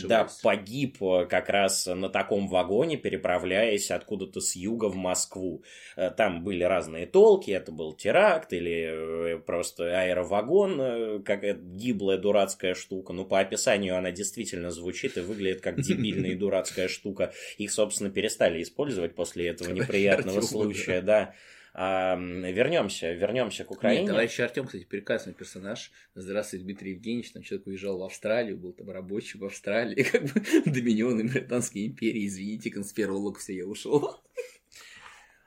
[0.05, 5.63] да, погиб э, как раз на таком вагоне, переправляясь откуда-то с юга в Москву.
[5.97, 12.75] Э, там были разные толки, это был теракт или э, просто аэровагон, какая гиблая дурацкая
[12.75, 13.13] штука.
[13.13, 17.33] Ну, по описанию она действительно звучит и выглядит как дебильный дурацкая штука.
[17.59, 21.35] Их, собственно, перестали использовать после этого неприятного случая, да.
[21.79, 24.05] А, вернемся, вернемся к Украине.
[24.05, 25.92] Нет, товарищ Артем, кстати, прекрасный персонаж.
[26.14, 27.33] Здравствуйте, Дмитрий Евгеньевич.
[27.33, 32.27] Там человек уезжал в Австралию, был там рабочий в Австралии, как бы доминионы Британской империи.
[32.27, 34.22] Извините, конспиролог все, я ушел.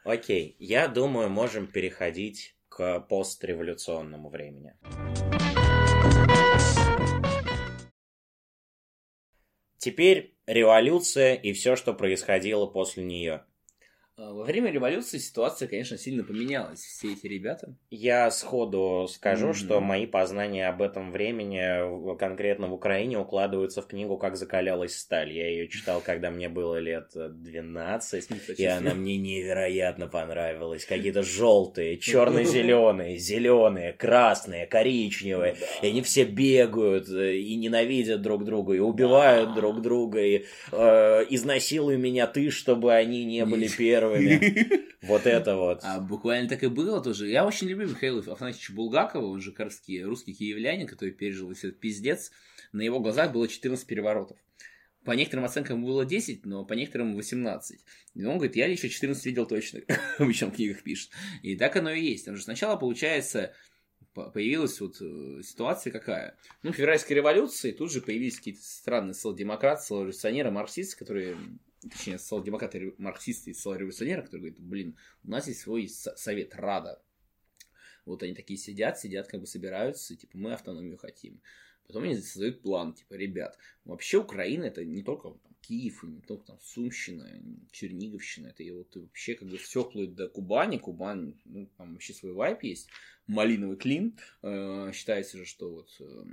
[0.03, 4.75] Окей, я думаю, можем переходить к постреволюционному времени.
[9.79, 13.43] Теперь революция и все, что происходило после нее.
[14.19, 16.79] А, во время революции ситуация, конечно, сильно поменялась.
[16.79, 17.73] Все эти ребята.
[17.89, 19.53] Я сходу скажу, mm-hmm.
[19.53, 25.31] что мои познания об этом времени, конкретно в Украине, укладываются в книгу «Как закалялась сталь».
[25.31, 30.85] Я ее читал, когда мне было лет 12, и она мне невероятно понравилась.
[30.85, 35.55] Какие-то желтые, черно-зеленые, зеленые, красные, коричневые.
[35.81, 41.25] И они все бегают э, и ненавидят друг друга, и убивают друг друга, и э,
[41.29, 44.89] изнасилуй меня ты, чтобы они не были первыми первыми.
[45.01, 45.79] Вот это вот.
[45.83, 47.29] А буквально так и было тоже.
[47.29, 51.79] Я очень люблю Михаила Афанасьевича Булгакова, он же карский, русский киевлянин, который пережил весь этот
[51.79, 52.31] пиздец.
[52.73, 54.37] На его глазах было 14 переворотов.
[55.05, 57.79] По некоторым оценкам было 10, но по некоторым 18.
[58.15, 59.79] И он говорит, я еще 14 видел точно.
[60.19, 61.11] В книгах пишет.
[61.41, 62.25] И так оно и есть.
[62.25, 63.53] Потому что сначала, получается,
[64.13, 66.37] появилась вот э, ситуация какая?
[66.63, 71.37] Ну, февральской революции тут же появились какие-то странные социал-демократы, социал-революционеры, марксисты, которые
[71.81, 77.01] точнее, социал-демократы, марксисты и социал-революционеры, которые говорят, блин, у нас есть свой совет Рада.
[78.05, 81.41] Вот они такие сидят, сидят, как бы собираются, типа, мы автономию хотим.
[81.85, 86.45] Потом они создают план, типа, ребят, вообще Украина это не только там, Киев, не только
[86.45, 87.27] там Сумщина,
[87.71, 90.77] Черниговщина, это и вот вообще как бы все вплоть до Кубани.
[90.77, 92.89] Кубань, ну, там вообще свой вайп есть,
[93.27, 94.17] малиновый клин.
[94.41, 96.25] Э, считается же, что вот э,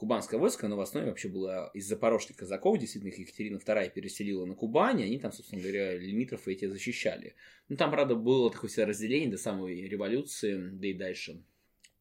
[0.00, 4.46] кубанское войско, оно в основе вообще было из запорожских казаков, действительно, их Екатерина II переселила
[4.46, 7.34] на Кубань, и они там, собственно говоря, лимитров эти защищали.
[7.68, 11.44] Ну, там, правда, было такое разделение до самой революции, да и дальше,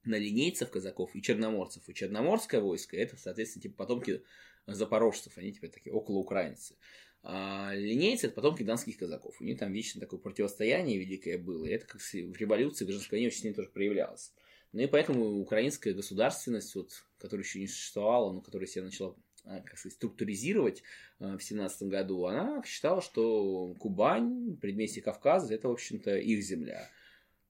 [0.05, 1.89] на линейцев казаков и черноморцев.
[1.89, 4.23] И черноморское войско, это, соответственно, типа потомки
[4.65, 6.77] запорожцев, они теперь такие около украинцы.
[7.21, 9.35] А линейцы это потомки донских казаков.
[9.41, 11.65] У них там вечно такое противостояние великое было.
[11.65, 14.31] И это как в революции в гражданской войне очень сильно тоже проявлялось.
[14.71, 19.61] Ну и поэтому украинская государственность, вот, которая еще не существовала, но которая себя начала а,
[19.61, 20.83] как сказать, структуризировать
[21.19, 26.89] а, в семнадцатом году, она считала, что Кубань, предместье Кавказа, это, в общем-то, их земля.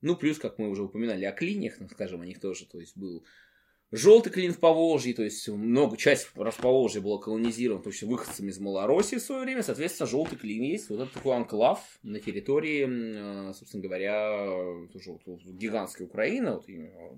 [0.01, 2.95] Ну, плюс, как мы уже упоминали о клиньях, ну, скажем, о них тоже, то есть
[2.95, 3.25] был
[3.91, 8.59] Желтый клин в Поволжье, то есть много, часть Расповолжья была колонизирована, то есть выходцами из
[8.59, 10.89] Малороссии в свое время, соответственно, желтый клин есть.
[10.89, 16.65] Вот это такой анклав на территории, собственно говоря, тоже вот, гигантская Украина, вот,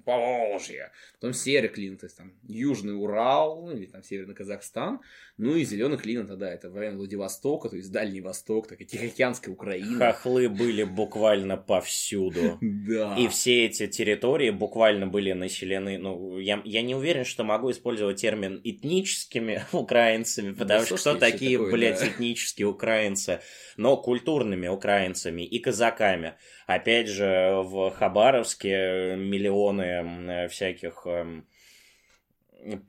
[0.05, 0.91] Поволжье.
[1.19, 5.01] Потом серый клин, то есть там Южный Урал, или там Северный Казахстан.
[5.37, 9.53] Ну и зеленый клин, это да, это район Владивостока, то есть Дальний Восток, такая Тихоокеанская
[9.53, 9.97] Украина.
[9.97, 12.59] Хохлы были буквально повсюду.
[12.91, 13.15] Да.
[13.15, 18.21] И все эти территории буквально были населены, ну, я я, не уверен, что могу использовать
[18.21, 22.07] термин этническими украинцами, потому что кто такие, такое, блядь, да.
[22.07, 23.41] этнические украинцы,
[23.77, 26.35] но культурными украинцами и казаками.
[26.67, 31.47] Опять же, в Хабаровске миллионы всяких эм,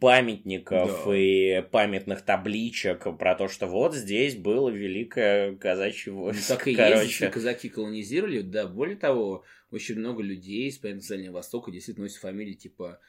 [0.01, 1.17] памятников да.
[1.17, 6.57] и памятных табличек про то, что вот здесь было великое казачье ну, войско.
[6.57, 7.25] Так и Короче.
[7.25, 12.53] есть, казаки колонизировали, да, более того, очень много людей из Дальнего Востока действительно носят фамилии
[12.53, 13.01] типа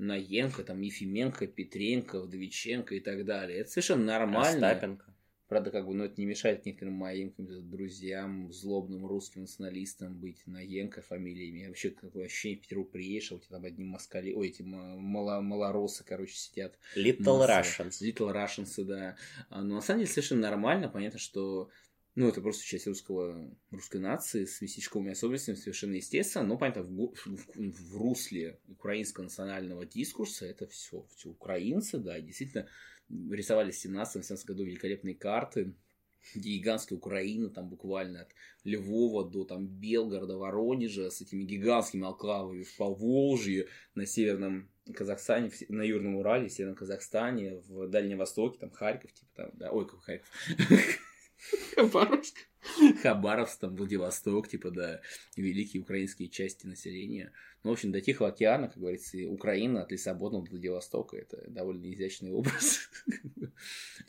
[0.00, 3.58] Наенко, там, Ефименко, Петренко, Вдовиченко и так далее.
[3.58, 4.70] Это совершенно нормально.
[4.70, 5.14] Остапенко.
[5.48, 11.02] Правда, как бы, но это не мешает некоторым моим друзьям, злобным русским националистам быть Наенко
[11.02, 11.66] фамилиями.
[11.66, 15.40] Вообще, какое ощущение, в Петербург приедешь, а у тебя там одни москали, ой, эти мало,
[15.40, 16.78] малоросы, короче, сидят.
[16.96, 18.00] Little Russians.
[18.00, 19.16] Little Russians, да.
[19.48, 21.68] А, но на самом деле совершенно нормально, понятно, что
[22.20, 27.14] ну, это просто часть русского, русской нации с местечковыми особенностями, совершенно естественно, но, понятно, в,
[27.14, 32.68] в, в русле украинского национального дискурса это все, все украинцы, да, действительно
[33.08, 35.72] рисовали в 17-18 году великолепные карты,
[36.34, 38.28] гигантская Украина, там буквально от
[38.64, 45.82] Львова до там Белгорода, Воронежа, с этими гигантскими алклавами в Поволжье, на северном Казахстане, на
[45.82, 50.02] Южном Урале, в Северном Казахстане, в Дальнем Востоке, там Харьков, типа там, да, ой, какой
[50.02, 50.28] Харьков,
[51.74, 52.34] Хабаровск.
[53.02, 55.00] Хабаровск, там, Владивосток, типа, да,
[55.36, 57.32] великие украинские части населения.
[57.62, 61.16] Ну, в общем, до Тихого океана, как говорится, Украина от Лиссабона до Владивостока.
[61.16, 62.80] Это довольно изящный образ.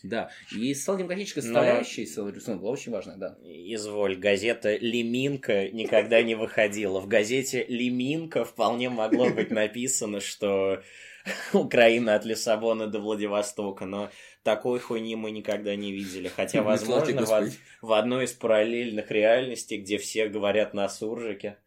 [0.03, 0.31] Да.
[0.55, 3.37] И социал-демократическая составляющая социал была очень важная, да.
[3.43, 7.01] Изволь, газета «Леминка» никогда не выходила.
[7.01, 10.81] В газете «Леминка» вполне могло быть написано, что
[11.53, 14.09] Украина от Лиссабона до Владивостока, но
[14.43, 16.27] такой хуйни мы никогда не видели.
[16.27, 21.57] Хотя, возможно, в, в одной из параллельных реальностей, где все говорят на суржике,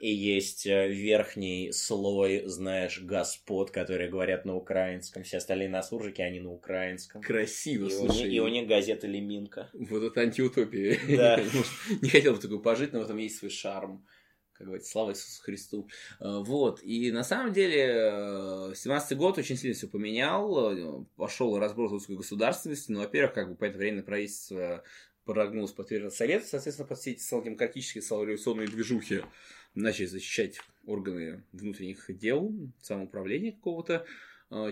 [0.00, 5.24] и есть э, верхний слой, знаешь, господ, которые говорят на украинском.
[5.24, 7.20] Все остальные на суржике, они на украинском.
[7.20, 8.20] Красиво, и слушай.
[8.20, 9.70] У них, и у них газета Леминка.
[9.72, 10.98] Вот это антиутопия.
[11.08, 11.40] Да.
[12.00, 14.06] Не хотел бы такой пожить, но в этом есть свой шарм
[14.58, 15.88] как говорится, слава Иисусу Христу.
[16.20, 22.16] Э, вот, и на самом деле 17 год очень сильно все поменял, пошел разброс русской
[22.16, 24.82] государственности, но, во-первых, как бы по это время правительство
[25.24, 29.22] прогнулась под Совет, соответственно, под все эти демократические революционные движухи
[29.74, 34.04] начали защищать органы внутренних дел, самоуправления какого-то, э,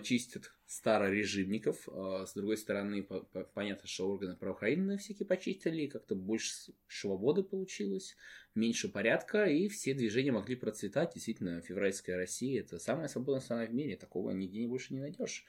[0.03, 1.89] чистят старорежимников.
[1.93, 3.07] А с другой стороны,
[3.55, 6.53] понятно, что органы правоохранительные всякие почистили, как-то больше
[6.89, 8.17] свободы получилось,
[8.55, 11.15] меньше порядка, и все движения могли процветать.
[11.15, 15.45] Действительно, февральская Россия– это самая свободная страна в мире, такого нигде больше не найдешь.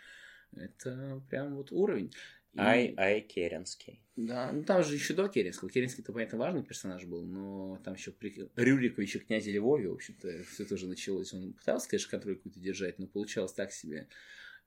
[0.56, 2.14] Это прям вот уровень.
[2.58, 4.02] Ай, Ай Керенский.
[4.16, 5.70] Да, ну там же еще до Керенского.
[5.70, 10.44] Керенский, это, понятно, важный персонаж был, но там еще при Рюриковиче князе Львове, в общем-то,
[10.44, 11.34] все тоже началось.
[11.34, 14.08] Он пытался, конечно, контроль какой-то держать, но получалось так себе.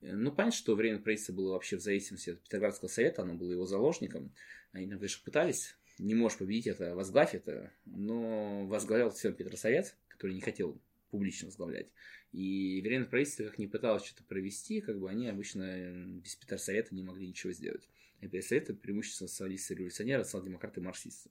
[0.01, 3.65] Ну, понятно, что время правительства было вообще в зависимости от Петроградского совета, оно было его
[3.65, 4.33] заложником.
[4.71, 10.33] Они там, конечно, пытались, не можешь победить это, возглавь это, но возглавлял все Петросовет, который
[10.33, 11.87] не хотел публично возглавлять.
[12.31, 17.03] И время правительства как не пыталось что-то провести, как бы они обычно без Петросовета не
[17.03, 17.87] могли ничего сделать.
[18.21, 21.29] И Петросовет преимущественно социалисты-революционеры, социал-демократы, марксисты.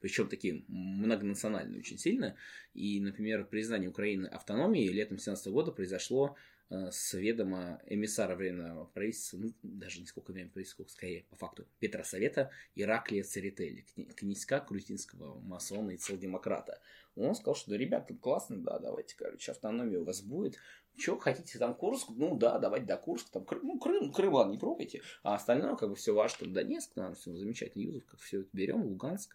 [0.00, 2.36] Причем такие многонациональные очень сильно.
[2.74, 6.36] И, например, признание Украины автономии летом 17 года произошло
[6.90, 12.02] с ведома эмиссара временного правительства, ну, даже не сколько времени правительства, скорее по факту, Петра
[12.02, 13.84] Совета Ираклия Церетели,
[14.16, 16.80] князька Крутинского масона и целдемократа.
[17.14, 20.56] Он сказал, что да, ребята, классно, да, давайте, короче, автономия у вас будет.
[20.96, 22.08] Что, хотите там Курск?
[22.10, 25.02] Ну да, давайте до Курска, там, ну, Крым, Крым, не трогайте.
[25.22, 28.48] А остальное, как бы, все ваше, там, Донецк, там, все замечательно, Юзов, как все это
[28.52, 29.34] берем, Луганск.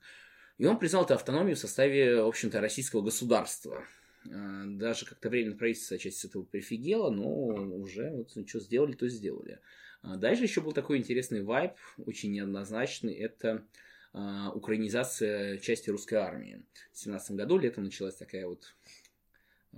[0.58, 3.84] И он признал эту автономию в составе, в общем-то, российского государства.
[4.26, 9.60] А, даже как-то временное правительство часть этого прифигело, но уже вот что сделали, то сделали.
[10.02, 13.66] А дальше еще был такой интересный вайб, очень неоднозначный, это
[14.14, 16.66] а, украинизация части русской армии.
[16.94, 18.76] В 17 году летом началась такая вот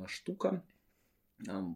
[0.08, 0.64] штука,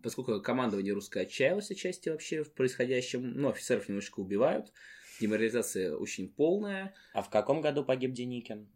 [0.01, 4.71] поскольку командование русское отчаялось отчасти вообще в происходящем, ну, офицеров немножечко убивают,
[5.19, 6.93] деморализация очень полная.
[7.13, 8.67] А в каком году погиб Деникин?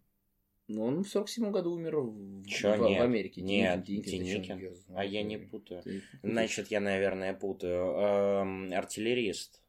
[0.68, 3.42] Ну, он в 47 году умер в, Чё, в, нет, в Америке.
[3.42, 4.24] Нет, Деникин.
[4.24, 4.76] Деникин.
[4.96, 5.82] А я не путаю.
[6.24, 7.86] Значит, я, наверное, путаю.
[7.86, 9.62] Эм, артиллерист.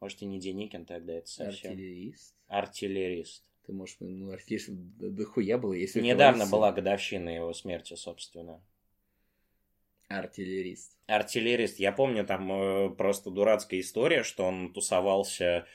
[0.00, 1.72] Может, и не Деникин тогда, это совсем.
[1.72, 2.34] Артиллерист?
[2.48, 3.44] Артиллерист.
[3.66, 6.00] Ты, можешь, ну, артиллерист дохуя было, если...
[6.00, 8.62] Недавно была годовщина его смерти, собственно.
[10.08, 10.98] Артиллерист.
[11.06, 11.78] Артиллерист.
[11.78, 15.66] Я помню, там э, просто дурацкая история, что он тусовался...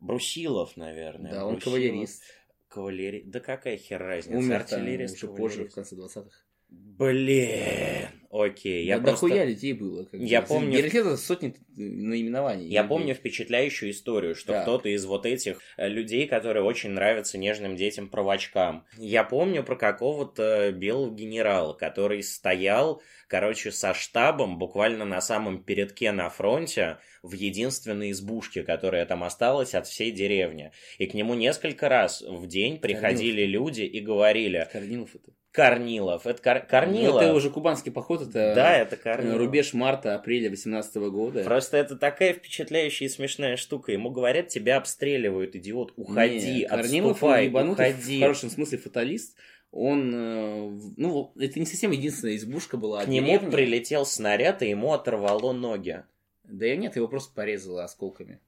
[0.00, 1.30] Брусилов, наверное.
[1.30, 2.24] Да, он кавалерист.
[2.72, 3.22] Кавалерия.
[3.24, 4.38] Да какая хер разница?
[4.38, 6.30] Умер артиллерист уже позже, в конце 20-х.
[6.70, 8.86] Блин, окей.
[8.86, 9.26] Я да просто...
[9.26, 10.04] дохуя людей было.
[10.04, 10.78] Как я помню...
[10.78, 12.68] Герофеда сотни наименований.
[12.68, 14.62] Я помню впечатляющую историю, что да.
[14.62, 18.86] кто-то из вот этих э, людей, которые очень нравятся нежным детям-правочкам.
[18.96, 26.10] Я помню про какого-то белого генерала, который стоял, короче, со штабом буквально на самом передке
[26.10, 30.72] на фронте в единственной избушке, которая там осталась от всей деревни.
[30.98, 33.66] И к нему несколько раз в день приходили Корнилов.
[33.66, 34.66] люди и говорили...
[34.72, 35.32] Корнилов это?
[35.52, 36.26] Корнилов.
[36.26, 36.60] Это Кор...
[36.60, 37.14] Корнилов.
[37.14, 39.36] Ну, это уже кубанский поход, это, да, это Корнилов.
[39.36, 41.44] рубеж марта-апреля 18 года.
[41.44, 43.92] Просто это такая впечатляющая и смешная штука.
[43.92, 48.18] Ему говорят, тебя обстреливают, идиот, уходи, Не, Корнилов отступай, уходи.
[48.18, 49.36] в хорошем смысле фаталист.
[49.72, 53.04] Он, э, ну, это не совсем единственная избушка была.
[53.04, 53.50] К нему деревня.
[53.50, 56.02] прилетел снаряд, и ему оторвало ноги.
[56.44, 58.40] Да и нет, его просто порезало осколками.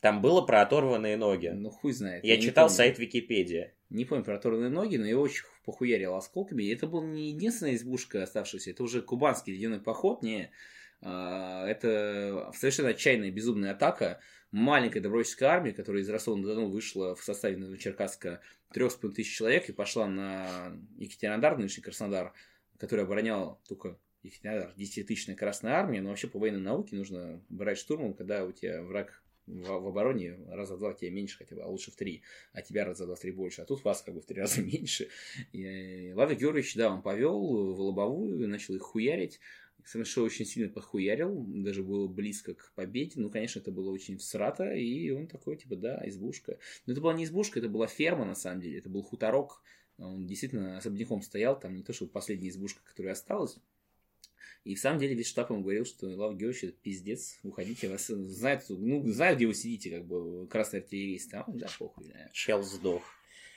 [0.00, 1.48] Там было про оторванные ноги.
[1.48, 2.24] Ну, хуй знает.
[2.24, 3.72] Я, я читал сайт Википедия.
[3.88, 6.62] Не помню про оторванные ноги, но его очень похуярил осколками.
[6.62, 10.50] И это была не единственная избушка оставшаяся, это уже кубанский ледяной поход, не...
[11.00, 14.20] А, это совершенно отчаянная безумная атака
[14.52, 18.40] маленькой добровольческой армии, которая из Ростова-на-Дону вышла в составе Новочеркасска
[18.72, 22.32] 3,5 тысяч человек и пошла на Екатеринодар, нынешний Краснодар,
[22.78, 28.14] который оборонял только Екатеринодар, 10-тысячная Красная Армия, но вообще по военной науке нужно брать штурмом,
[28.14, 31.66] когда у тебя враг в, в обороне раза в два тебе меньше хотя бы, а
[31.66, 34.26] лучше в три, а тебя раза в два-три больше, а тут вас как бы в
[34.26, 35.08] три раза меньше.
[35.52, 37.38] И Лаврик Георгиевич, да, он повел
[37.74, 39.40] в лобовую, начал их хуярить,
[39.84, 43.20] СМШ очень сильно похуярил, даже было близко к победе.
[43.20, 46.58] Ну, конечно, это было очень всрато, и он такой, типа, да, избушка.
[46.86, 48.78] Но это была не избушка, это была ферма, на самом деле.
[48.78, 49.62] Это был хуторок.
[49.98, 53.58] Он действительно особняком стоял, там не то, что последняя избушка, которая осталась.
[54.64, 58.06] И в самом деле весь штаб ему говорил, что Лав Георгиевич, это пиздец, уходите, вас
[58.06, 62.30] знают, ну, знают, где вы сидите, как бы, красный артиллерист, а он, да, похуй, да.
[62.32, 63.02] Чел сдох.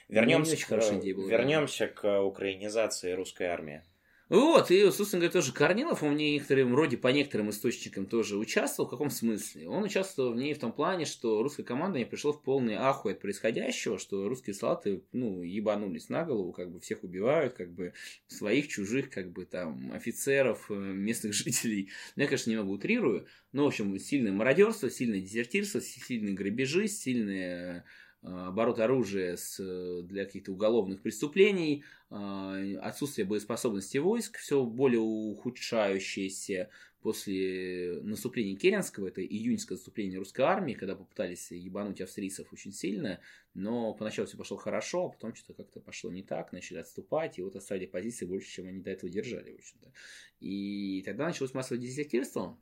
[0.08, 3.82] Вернемся, к, вернемся к украинизации русской армии.
[4.28, 8.36] Вот, и, собственно говоря, тоже Корнилов, он в ней некоторым роде, по некоторым источникам тоже
[8.36, 8.86] участвовал.
[8.86, 9.68] В каком смысле?
[9.68, 13.12] Он участвовал в ней в том плане, что русская команда не пришла в полный ахуй
[13.12, 17.94] от происходящего, что русские солдаты, ну, ебанулись на голову, как бы всех убивают, как бы
[18.26, 21.90] своих, чужих, как бы там офицеров, э, местных жителей.
[22.14, 27.86] Ну, я, конечно, немного утрирую, но, в общем, сильное мародерство, сильное дезертирство, сильные грабежи, сильное
[28.22, 29.58] оборот оружия с,
[30.02, 39.76] для каких-то уголовных преступлений, отсутствие боеспособности войск, все более ухудшающееся после наступления Керенского, это июньское
[39.76, 43.20] наступление русской армии, когда попытались ебануть австрийцев очень сильно,
[43.54, 47.42] но поначалу все пошло хорошо, а потом что-то как-то пошло не так, начали отступать, и
[47.42, 49.92] вот оставили позиции больше, чем они до этого держали, в общем-то.
[50.40, 52.58] И тогда началось массовое дезертирство,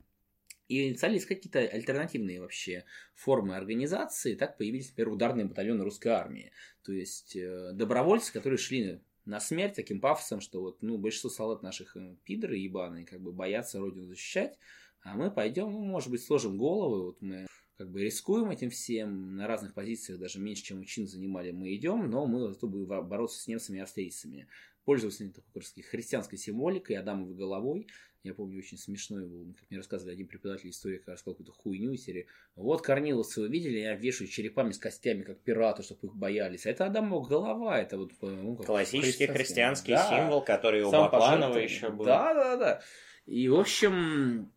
[0.67, 4.35] и стали искать какие-то альтернативные вообще формы организации.
[4.35, 6.51] Так появились, например, ударные батальоны русской армии.
[6.83, 11.63] То есть э, добровольцы, которые шли на смерть таким пафосом, что вот, ну, большинство солдат
[11.63, 14.57] наших э, пидоры ебаные, как бы боятся родину защищать,
[15.01, 17.47] а мы пойдем, ну, может быть, сложим головы, вот мы
[17.77, 22.09] как бы рискуем этим всем, на разных позициях, даже меньше, чем чин занимали, мы идем,
[22.09, 24.47] но мы зато будем бороться с немцами и австрийцами.
[24.83, 27.87] Пользовался такой христианской символикой, Адамовой головой,
[28.27, 32.03] я помню, очень смешной был, как мне рассказывали один преподаватель истории, рассказал какую-то хуйню из
[32.03, 32.27] серии.
[32.55, 36.65] Вот корниловцы вы видели, я вешаю черепами с костями, как пираты, чтобы их боялись.
[36.65, 38.11] А это Адамова голова, это вот...
[38.21, 40.09] Ну, Классический христианский да.
[40.09, 42.05] символ, который у Бакланова еще был.
[42.05, 42.81] Да, да, да.
[43.25, 44.51] И, в общем,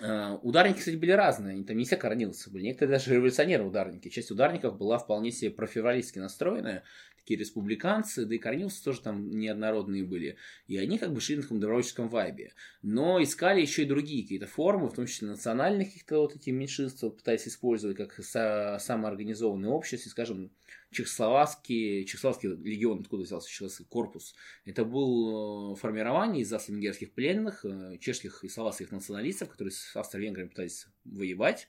[0.00, 4.08] э, Ударники, кстати, были разные, они там не все корниловцы были, некоторые даже революционеры-ударники.
[4.08, 6.84] Часть ударников была вполне себе профевралистски настроенная,
[7.24, 10.36] такие республиканцы, да и корниловцы тоже там неоднородные были.
[10.66, 12.52] И они как бы шли на таком добровольческом вайбе.
[12.82, 17.00] Но искали еще и другие какие-то формы, в том числе национальных каких-то вот этих меньшинств,
[17.00, 20.50] пытаясь использовать как самоорганизованное общество, скажем,
[20.90, 24.34] чехословацкий, чехословацкий легион, откуда взялся чехословацкий корпус.
[24.66, 30.48] Это был э, формирование из австро-венгерских пленных, э, чешских и словацких националистов, которые с австро-венграми
[30.48, 31.68] пытались воевать.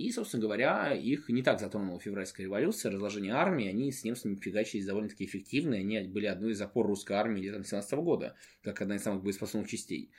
[0.00, 4.86] И, собственно говоря, их не так затронула февральская революция, разложение армии, они с немцами фигачились
[4.86, 9.02] довольно-таки эффективно, они были одной из опор русской армии летом 17 года, как одна из
[9.02, 10.10] самых боеспособных частей.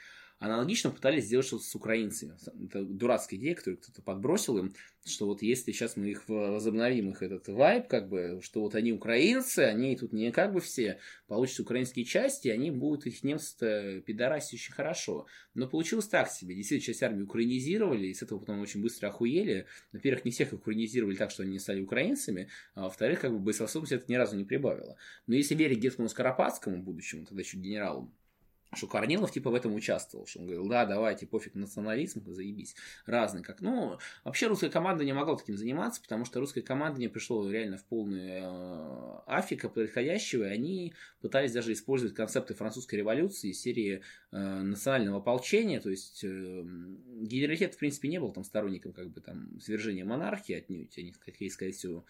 [0.41, 2.35] Аналогично пытались сделать что-то с украинцами.
[2.65, 4.73] Это дурацкая идея, которую кто-то подбросил им,
[5.05, 8.91] что вот если сейчас мы их возобновим, их этот вайб, как бы, что вот они
[8.91, 14.55] украинцы, они тут не как бы все получат украинские части, они будут их немцы пидорасить
[14.55, 15.27] очень хорошо.
[15.53, 16.55] Но получилось так себе.
[16.55, 19.67] Действительно, часть армии украинизировали, и с этого потом очень быстро охуели.
[19.91, 23.91] Во-первых, не всех украинизировали так, что они не стали украинцами, а во-вторых, как бы боеспособность
[23.91, 24.97] это ни разу не прибавило.
[25.27, 28.11] Но если верить Гетману Скоропадскому, будущему, тогда еще генералу,
[28.73, 33.43] что Корнилов типа в этом участвовал, что он говорил, да, давайте, пофиг национализм, заебись, разный
[33.43, 33.61] как.
[33.61, 37.77] Ну, вообще русская команда не могла таким заниматься, потому что русская команда не пришло реально
[37.77, 44.37] в полную э, афика происходящего, и они пытались даже использовать концепты французской революции серии э,
[44.37, 49.59] национального ополчения, то есть э, генералитет, в принципе, не был там сторонником как бы там
[49.59, 52.05] свержения монархии отнюдь, они, как я скорее всего,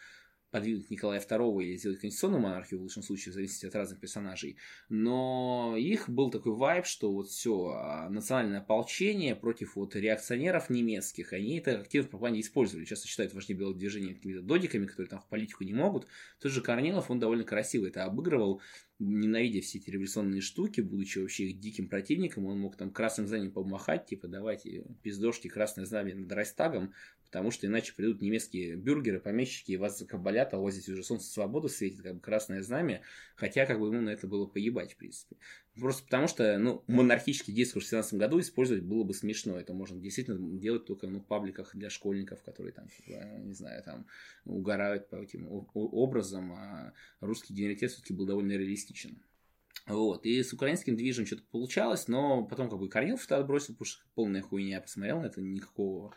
[0.51, 4.57] подвинуть Николая II или сделать конституционную монархию, в лучшем случае, в зависимости от разных персонажей.
[4.89, 11.33] Но их был такой вайб, что вот все, а, национальное ополчение против вот реакционеров немецких,
[11.33, 12.85] они это активно в пропаганде использовали.
[12.85, 16.07] Часто считают вожди белого движения какими-то додиками, которые там в политику не могут.
[16.39, 18.61] Тот же Корнилов, он довольно красиво это обыгрывал,
[19.01, 23.51] ненавидя все эти революционные штуки, будучи вообще их диким противником, он мог там красным знанием
[23.51, 26.93] помахать, типа давайте пиздошки красное знамя над Райстагом,
[27.25, 31.03] потому что иначе придут немецкие бюргеры, помещики, и вас закабалят, а у вас здесь уже
[31.03, 33.01] солнце свободы светит, как бы красное знамя,
[33.35, 35.37] хотя как бы ему на это было поебать, в принципе.
[35.79, 39.57] Просто потому что, ну, монархический дискурс в 17 году использовать было бы смешно.
[39.57, 43.81] Это можно действительно делать только ну, в пабликах для школьников, которые там, типа, не знаю,
[43.83, 44.05] там
[44.43, 49.21] угорают по этим образом, а русский генералитет все-таки был довольно реалистичен.
[49.87, 50.25] Вот.
[50.25, 54.03] И с украинским движем что-то получалось, но потом как бы Корнилов это отбросил, потому что
[54.13, 56.13] полная хуйня, посмотрел на это, никакого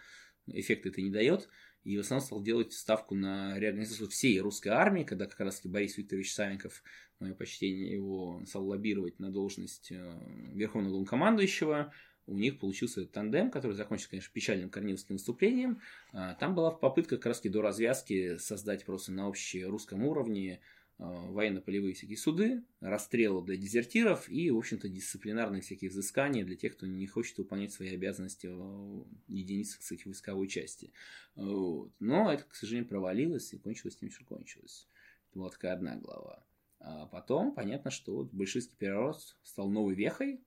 [0.47, 1.49] эффекта это не дает.
[1.85, 5.97] И в основном стал делать ставку на реорганизацию всей русской армии, когда как раз Борис
[5.99, 6.83] Викторович Савенков,
[7.21, 10.19] мое почтение, его стал лоббировать на должность э,
[10.53, 11.93] верховного главнокомандующего.
[12.27, 15.81] У них получился тандем, который закончился, конечно, печальным корниловским выступлением.
[16.15, 21.95] А, там была попытка как раз до развязки создать просто на общерусском уровне Э, военно-полевые
[21.95, 27.07] всякие суды, расстрелы для дезертиров и, в общем-то, дисциплинарные всякие взыскания для тех, кто не
[27.07, 30.93] хочет выполнять свои обязанности в единицах, кстати, войсковой части.
[31.35, 31.93] Вот.
[31.99, 34.89] Но это, к сожалению, провалилось и кончилось тем, что кончилось.
[35.31, 36.47] Это была такая одна глава.
[36.79, 40.41] А потом, понятно, что вот большевистский переворот стал новой вехой.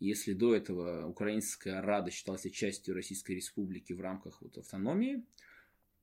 [0.00, 5.24] Если до этого украинская Рада считалась частью Российской Республики в рамках вот автономии,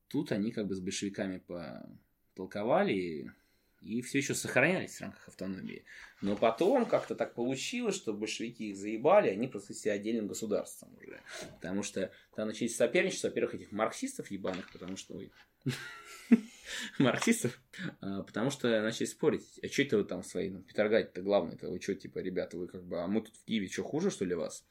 [0.08, 1.44] тут они как бы с большевиками
[2.34, 3.32] потолковали,
[3.86, 5.86] и все еще сохранялись в рамках автономии.
[6.22, 11.22] Но потом как-то так получилось, что большевики их заебали, они просто стали отдельным государством уже.
[11.56, 15.16] Потому что там начались соперничество, во-первых, этих марксистов ебаных, потому что...
[15.16, 15.32] Ой,
[17.00, 17.62] марксистов,
[18.02, 21.70] а, потому что начали спорить, а что это вы там свои, ну, Петроград-то главное, это
[21.70, 24.26] вы что, типа, ребята, вы как бы, а мы тут в Киеве что, хуже, что
[24.26, 24.66] ли, вас?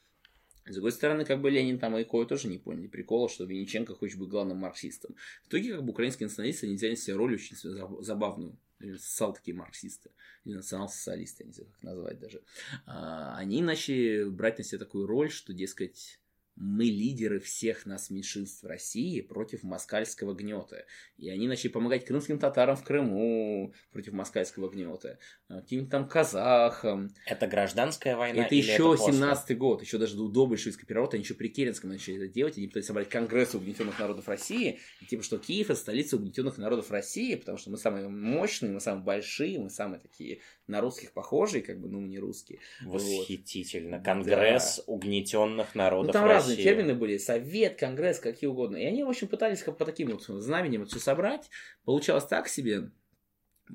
[0.67, 3.95] С другой стороны, как бы Ленин там и Кой тоже не поняли прикола, что Винниченко
[3.95, 5.15] хочет быть главным марксистом.
[5.45, 7.55] В итоге, как бы украинские националисты, они взяли себе роль очень
[8.03, 8.59] забавную.
[8.93, 10.11] Социал такие марксисты,
[10.45, 12.43] или национал-социалисты, я не знаю, как назвать даже.
[12.87, 16.21] А, они начали брать на себя такую роль, что, дескать,
[16.57, 20.87] мы лидеры всех нас меньшинств России против москальского гнета.
[21.17, 27.11] И они начали помогать крымским татарам в Крыму против москальского гнета, а, каким-то там казахам.
[27.27, 28.45] Это гражданская война?
[28.45, 32.29] Это еще 17-й год, еще даже до, большевистского переворота, они еще при Керенском начали это
[32.29, 36.59] делать, они пытались собрать Конгресс угнетенных народов России, и типа, что Киев это столица угнетенных
[36.59, 41.13] народов России, потому что мы самые мощные, мы самые большие, мы самые такие на русских
[41.13, 42.61] похожие, как бы, ну, не русские.
[42.83, 43.99] Восхитительно.
[43.99, 44.05] Вот.
[44.05, 44.93] Конгресс да.
[44.93, 46.44] угнетенных народов ну, там России.
[46.49, 47.19] Разные термины были.
[47.19, 48.77] Совет, Конгресс, какие угодно.
[48.77, 51.51] И они, в общем, пытались по таким вот знаменем это все собрать.
[51.85, 52.91] Получалось так себе.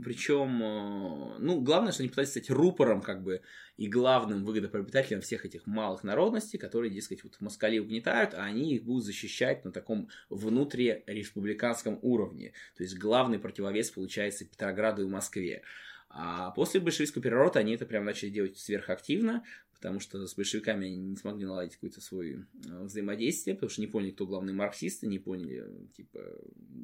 [0.03, 3.41] Причем, э, ну, главное, что они пытались стать рупором, как бы,
[3.75, 8.83] и главным выгодоприобретателем всех этих малых народностей, которые, дескать, вот москали угнетают, а они их
[8.83, 12.53] будут защищать на таком внутриреспубликанском уровне.
[12.77, 15.63] То есть главный противовес получается Петрограду и Москве.
[16.09, 19.43] А после большевистского переворота они это прям начали делать сверхактивно,
[19.79, 23.87] потому что с большевиками они не смогли наладить какое-то свое э, взаимодействие, потому что не
[23.87, 26.19] поняли, кто главный марксисты, не поняли, типа,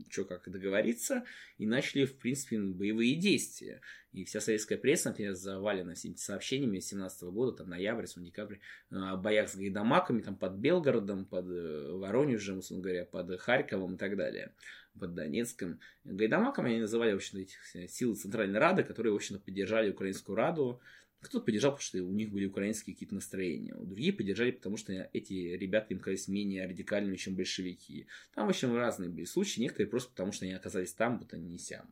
[0.09, 1.25] что как договориться,
[1.57, 3.81] и начали, в принципе, боевые действия.
[4.13, 9.17] И вся советская пресса, например, завалена всеми сообщениями 17 года, там, ноябрь, декабрь, э, о
[9.17, 14.15] боях с гайдамаками, там, под Белгородом, под э, Воронежем, условно говоря, под Харьковом и так
[14.15, 14.53] далее
[14.99, 15.79] под Донецком.
[16.03, 20.81] Гайдамаками они называли, в общем этих силы Центральной Рады, которые, в общем поддержали Украинскую Раду,
[21.21, 23.73] кто-то поддержал, потому что у них были украинские какие-то настроения.
[23.75, 28.07] Другие поддержали, потому что эти ребята им казались менее радикальными, чем большевики.
[28.35, 29.61] Там, в общем, разные были случаи.
[29.61, 31.87] Некоторые просто потому, что они оказались там, будто не сям.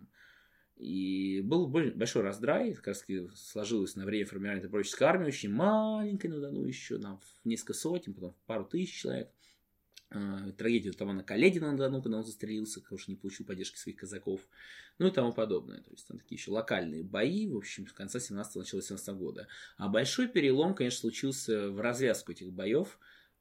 [0.76, 6.40] И был большой раздрай, как раз сложилось на время формирования добровольческой армии, очень маленькой, ну
[6.40, 9.30] да, ну еще там в несколько сотен, потом пару тысяч человек–
[10.14, 13.98] Э, трагедию Тамана Каледина на Дону, когда он застрелился, потому что не получил поддержки своих
[13.98, 14.42] казаков,
[15.00, 15.82] ну и тому подобное.
[15.82, 19.18] То есть там такие еще локальные бои, в общем, с конца 17-го, начала 17 -го
[19.18, 19.48] года.
[19.78, 23.00] А большой перелом, конечно, случился в развязку этих боев,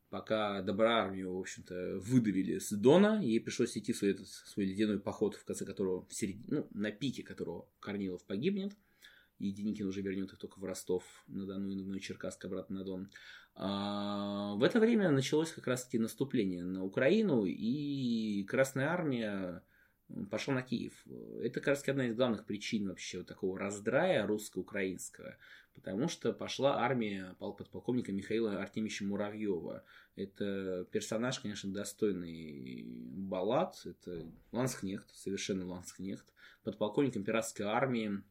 [0.09, 4.99] пока Доброармию, в общем-то, выдавили с Дона, ей пришлось идти в свой, этот, свой ледяной
[4.99, 8.73] поход, в конце которого, в середине, ну, на пике которого Корнилов погибнет,
[9.39, 12.85] и Деникин уже вернет их только в Ростов на Дону и на Черкасск обратно на
[12.85, 13.11] Дон.
[13.55, 19.62] А, в это время началось как раз-таки наступление на Украину, и Красная Армия
[20.30, 21.05] пошла на Киев.
[21.40, 25.36] Это как раз одна из главных причин вообще такого раздрая русско-украинского,
[25.74, 29.84] потому что пошла армия подполковника Михаила Артемьевича Муравьева.
[30.16, 36.26] Это персонаж, конечно, достойный баллад, это Ланскнехт, совершенно Ланскнехт,
[36.62, 38.22] подполковник императорской армии,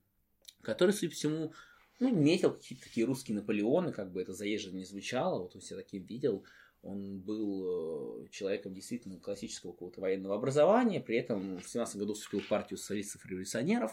[0.61, 1.53] который, судя по всему,
[2.01, 5.77] ну, метил какие-то такие русские Наполеоны, как бы это заезженно не звучало, вот он себя
[5.77, 6.43] таким видел.
[6.81, 12.39] Он был э, человеком действительно классического какого-то военного образования, при этом в 17 году вступил
[12.39, 13.91] в партию социалистов-революционеров.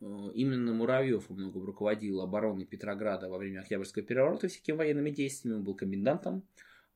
[0.00, 5.64] Э, именно Муравьев много руководил обороной Петрограда во время Октябрьского переворота всякими военными действиями, он
[5.64, 6.44] был комендантом.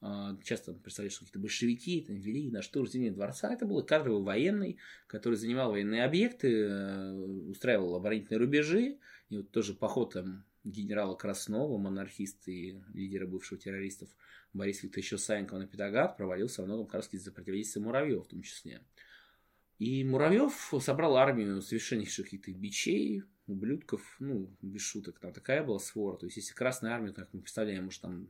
[0.02, 3.52] Э, часто представляли, что какие-то большевики там, вели на штурм Зимнего дворца.
[3.52, 7.12] Это был кадровый военный, который занимал военные объекты,
[7.48, 8.98] устраивал оборонительные рубежи,
[9.32, 10.14] и вот тоже поход
[10.62, 14.10] генерала Краснова, монархиста и лидера бывшего террористов
[14.52, 18.42] Бориса Викторовича Саенкова на Петроград провалился во многом как раз из-за противодействия Муравьева в том
[18.42, 18.82] числе.
[19.78, 26.18] И Муравьев собрал армию совершеннейших каких-то бичей, ублюдков, ну, без шуток, там такая была свора.
[26.18, 28.28] То есть, если Красная Армия, как мы представляем, может, там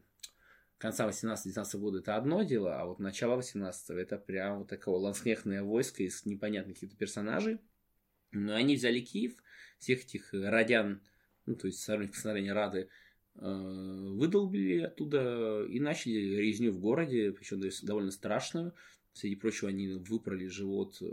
[0.78, 5.62] конца 18-19 года это одно дело, а вот начало 18-го это прям вот такое ланскнехтное
[5.62, 7.61] войско из непонятных каких-то персонажей.
[8.33, 9.43] Но они взяли Киев,
[9.78, 11.01] всех этих радян,
[11.47, 12.89] ну, то есть постановления Рады,
[13.35, 18.74] э, выдолбили оттуда и начали резню в городе, причем довольно страшную.
[19.12, 21.07] Среди прочего, они выпрали живот э,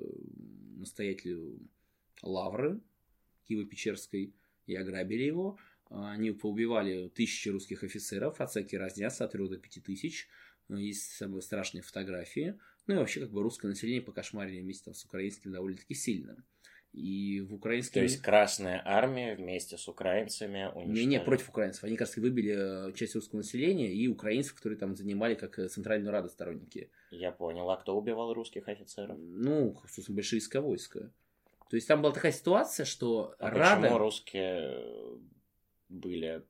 [0.77, 1.59] настоятелю
[2.21, 2.79] Лавры
[3.49, 4.33] Киево-Печерской
[4.67, 5.57] и ограбили его.
[5.89, 10.27] Они поубивали тысячи русских офицеров, оценки разнятся от 3 до 5 тысяч.
[10.69, 12.59] Есть самые страшные фотографии.
[12.85, 16.43] Ну и вообще, как бы русское население покошмарили вместе там, с украинским довольно-таки сильно.
[16.99, 17.93] И в украинском...
[17.93, 20.93] То есть Красная Армия вместе с украинцами уничтожила...
[20.93, 21.85] Не, не, против украинцев.
[21.85, 26.11] Они, кажется, выбили э, часть русского населения и украинцев, которые там занимали как э, Центральную
[26.11, 26.89] Раду сторонники.
[27.11, 27.69] Я понял.
[27.69, 29.17] А кто убивал русских офицеров?
[29.17, 31.11] Ну, собственно, большевистское войско.
[31.69, 33.81] То есть там была такая ситуация, что а Рада...
[33.83, 34.83] почему русские
[35.87, 36.43] были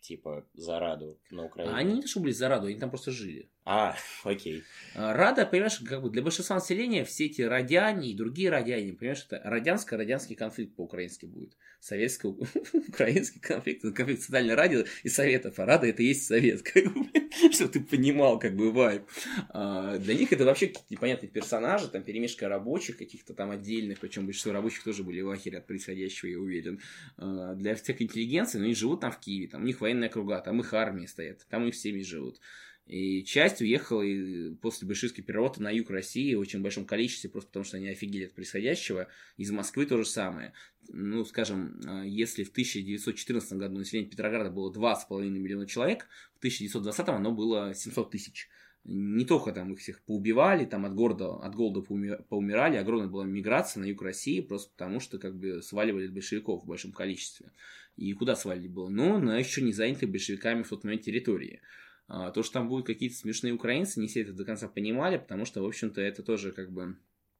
[0.00, 1.74] типа за Раду на Украине?
[1.74, 3.48] А они не то, что были за Раду, они там просто жили.
[3.68, 4.62] А, окей.
[4.94, 9.26] А, Рада, понимаешь, как бы для большинства населения все эти радяне и другие радяне, понимаешь,
[9.28, 11.56] это радянско-радянский конфликт по-украински будет.
[11.80, 16.62] Советско-украинский конфликт, это конфликт социальной радио и советов, а Рада это и есть совет,
[17.52, 19.02] чтобы ты понимал, как бы, вайб.
[19.50, 24.26] А, для них это вообще какие-то непонятные персонажи, там, перемешка рабочих каких-то там отдельных, причем
[24.26, 26.80] большинство рабочих тоже были в ахере от происходящего, я уверен.
[27.16, 30.40] А, для всех интеллигенции, но они живут там в Киеве, там у них военная круга,
[30.40, 32.40] там их армии стоят, там их семьи живут.
[32.86, 37.48] И часть уехала и после большевистского переворота на юг России в очень большом количестве, просто
[37.48, 39.08] потому что они офигели от происходящего.
[39.36, 40.52] Из Москвы то же самое.
[40.88, 46.06] Ну, скажем, а, если в 1914 году население Петрограда было 2,5 миллиона человек,
[46.36, 48.48] в 1920 оно было 700 тысяч.
[48.84, 53.80] Не только там их всех поубивали, там от города, от голода поумирали, огромная была миграция
[53.80, 57.50] на юг России, просто потому что как бы сваливали большевиков в большом количестве.
[57.96, 58.88] И куда свалили было?
[58.88, 61.62] Ну, на еще не занятой большевиками в тот момент территории.
[62.08, 65.44] А, то, что там будут какие-то смешные украинцы, не все это до конца понимали, потому
[65.44, 66.96] что, в общем-то, это тоже как бы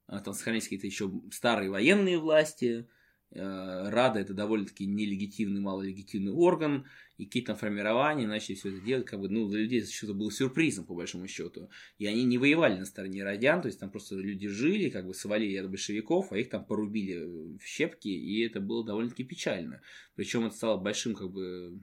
[0.07, 2.87] а, там сохранились какие-то еще старые военные власти,
[3.35, 6.85] а, Рада это довольно-таки нелегитимный, малолегитимный орган,
[7.17, 10.85] и какие-то формирования начали все это делать, как бы, ну, для людей что-то было сюрпризом,
[10.85, 11.69] по большому счету.
[11.97, 15.13] И они не воевали на стороне радян, то есть там просто люди жили, как бы
[15.13, 19.81] свалили от большевиков, а их там порубили в щепки, и это было довольно-таки печально.
[20.15, 21.79] Причем это стало большим, как бы,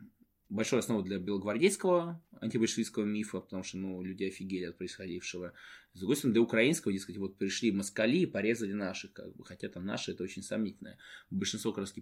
[0.48, 5.52] большой основой для белогвардейского антибольшевистского мифа, потому что, ну, люди офигели от происходившего.
[5.94, 9.68] С другой стороны, для украинского, дескать, вот пришли москали и порезали наших, как бы, хотя
[9.68, 10.98] там наши, это очень сомнительно.
[11.30, 11.92] Большинство как раз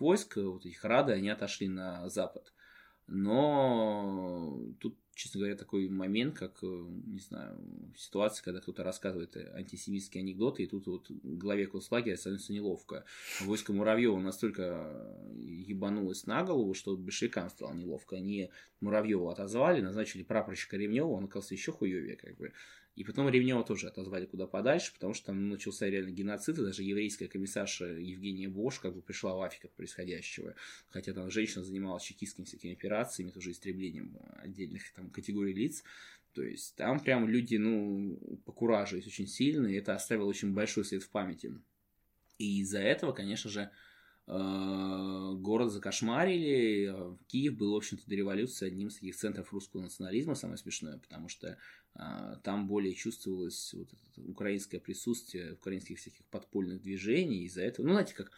[0.00, 2.52] войск, вот этих рады, они отошли на запад.
[3.08, 6.66] Но тут честно говоря, такой момент, как, э,
[7.06, 7.58] не знаю,
[7.96, 13.04] ситуация, когда кто-то рассказывает антисемитские анекдоты, и тут вот главе концлагеря становится неловко.
[13.40, 18.14] Войско Муравьева настолько ебанулось на голову, что большевикам стало неловко.
[18.14, 18.50] Они
[18.80, 22.52] Муравьева отозвали, назначили прапорщика Ремнева, он оказался еще хуевее, как бы.
[22.98, 26.82] И потом Ревнева тоже отозвали куда подальше, потому что там начался реально геноцид, и даже
[26.82, 30.56] еврейская комиссарша Евгения Бош как бы пришла в афиг происходящего.
[30.88, 35.84] Хотя там женщина занималась чекистскими всякими операциями, тоже истреблением отдельных там категорий лиц.
[36.32, 41.04] То есть там прям люди, ну, покуражились очень сильно, и это оставило очень большой след
[41.04, 41.54] в памяти.
[42.38, 43.70] И из-за этого, конечно же, Э,
[44.28, 46.92] город закошмарили.
[46.92, 50.98] Э, Киев был, в общем-то, до революции одним из таких центров русского национализма, самое смешное,
[50.98, 51.56] потому что
[51.94, 57.44] а, там более чувствовалось вот это украинское присутствие украинских всяких подпольных движений.
[57.44, 58.30] Из-за этого, ну, знаете, как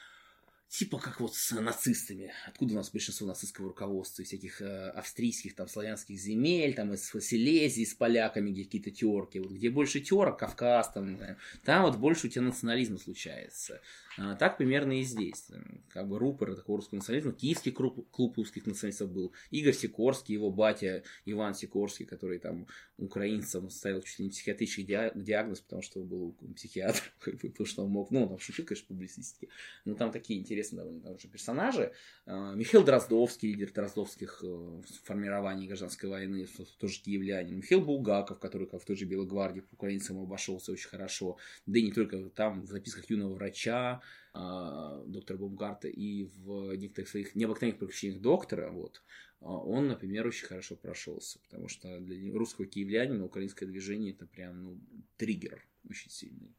[0.71, 2.33] типа как вот с нацистами.
[2.47, 7.85] Откуда у нас большинство нацистского руководства, всяких э, австрийских, там, славянских земель, там, из Силезии
[7.85, 9.41] с поляками, где какие-то терки.
[9.41, 11.19] Вот где больше терок, Кавказ, там,
[11.65, 13.81] там вот больше у тебя национализма случается.
[14.23, 15.49] А, так примерно и здесь.
[15.89, 17.33] Как бы рупор такого русского национализма.
[17.33, 19.33] Киевский клуб, клуб русских националистов был.
[19.51, 22.67] Игорь Сикорский, его батя Иван Сикорский, который там
[22.99, 28.11] украинцам ставил чуть ли не психиатрический диагноз, потому что был психиатр, потому что он мог,
[28.11, 29.49] ну, он там шутил, конечно, публицистики.
[29.87, 31.93] Но там такие интересные довольно там, персонажи.
[32.27, 36.47] А, Михаил Дроздовский, лидер Дроздовских э, формирований гражданской войны,
[36.79, 37.57] тоже киевлянин.
[37.57, 41.39] Михаил Булгаков, который как в той же Белой гвардии украинцам обошелся очень хорошо.
[41.65, 44.03] Да и не только там, в записках юного врача,
[44.33, 49.03] доктора Бумгарта и в некоторых своих необыкновенных приключениях доктора, вот,
[49.41, 54.63] а, он, например, очень хорошо прошелся, потому что для русского киевлянина украинское движение это прям,
[54.63, 54.81] ну,
[55.17, 56.55] триггер очень сильный.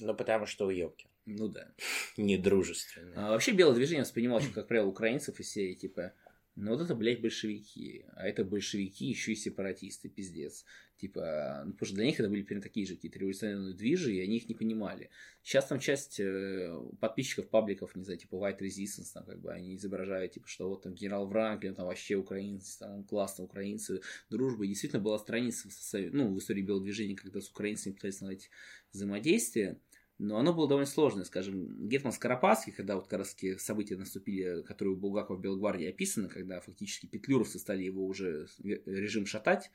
[0.00, 1.08] Ну, потому что уебки.
[1.26, 1.72] Ну да.
[2.16, 3.28] Недружественно.
[3.28, 6.12] А, вообще белое движение воспринималось, как правило, украинцев и все, типа,
[6.56, 8.04] ну вот это, блядь, большевики.
[8.14, 10.64] А это большевики еще и сепаратисты, пиздец.
[10.96, 14.20] Типа, ну, потому что для них это были примерно такие же какие-то революционные движи, и
[14.20, 15.10] они их не понимали.
[15.42, 19.74] Сейчас там часть э, подписчиков пабликов, не знаю, типа White Resistance, там как бы они
[19.74, 24.00] изображают, типа, что вот там генерал Вранклин, там вообще украинцы, там классно украинцы,
[24.30, 24.64] дружба.
[24.64, 25.68] И действительно была страница
[26.12, 28.50] ну, в истории белого движения, когда с украинцами пытались наладить
[28.92, 29.80] взаимодействие.
[30.18, 34.96] Но оно было довольно сложное, скажем, Гетман Скоропадский, когда вот раз события наступили, которые у
[34.96, 39.70] Булгакова в Белгвардии описаны, когда фактически петлюровцы стали его уже режим шатать,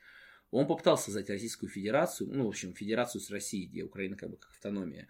[0.50, 4.36] он попытался создать Российскую Федерацию, ну, в общем, Федерацию с Россией, где Украина как бы
[4.36, 5.08] как автономия.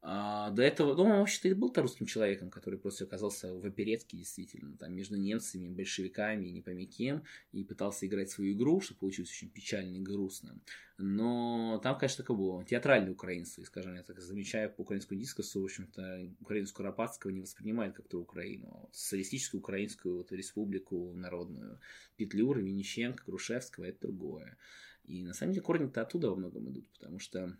[0.00, 4.16] А до этого, ну, он вообще-то и был-то русским человеком, который просто оказался в оперетке,
[4.16, 9.30] действительно, там, между немцами, большевиками не пойми кем, и пытался играть свою игру, что получилось
[9.30, 10.60] очень печально и грустно.
[10.98, 15.60] Но там, конечно, такое было театральное украинство, и, скажем, я так замечаю по украинскому дискурсу,
[15.60, 21.12] в общем-то, Украину Скоропадского не воспринимает как ту Украину, а вот социалистическую украинскую вот, республику
[21.12, 21.80] народную,
[22.16, 24.56] Петлюры, Винниченко, Крушевского, это другое.
[25.04, 27.56] И на самом деле корни-то оттуда во многом идут, потому что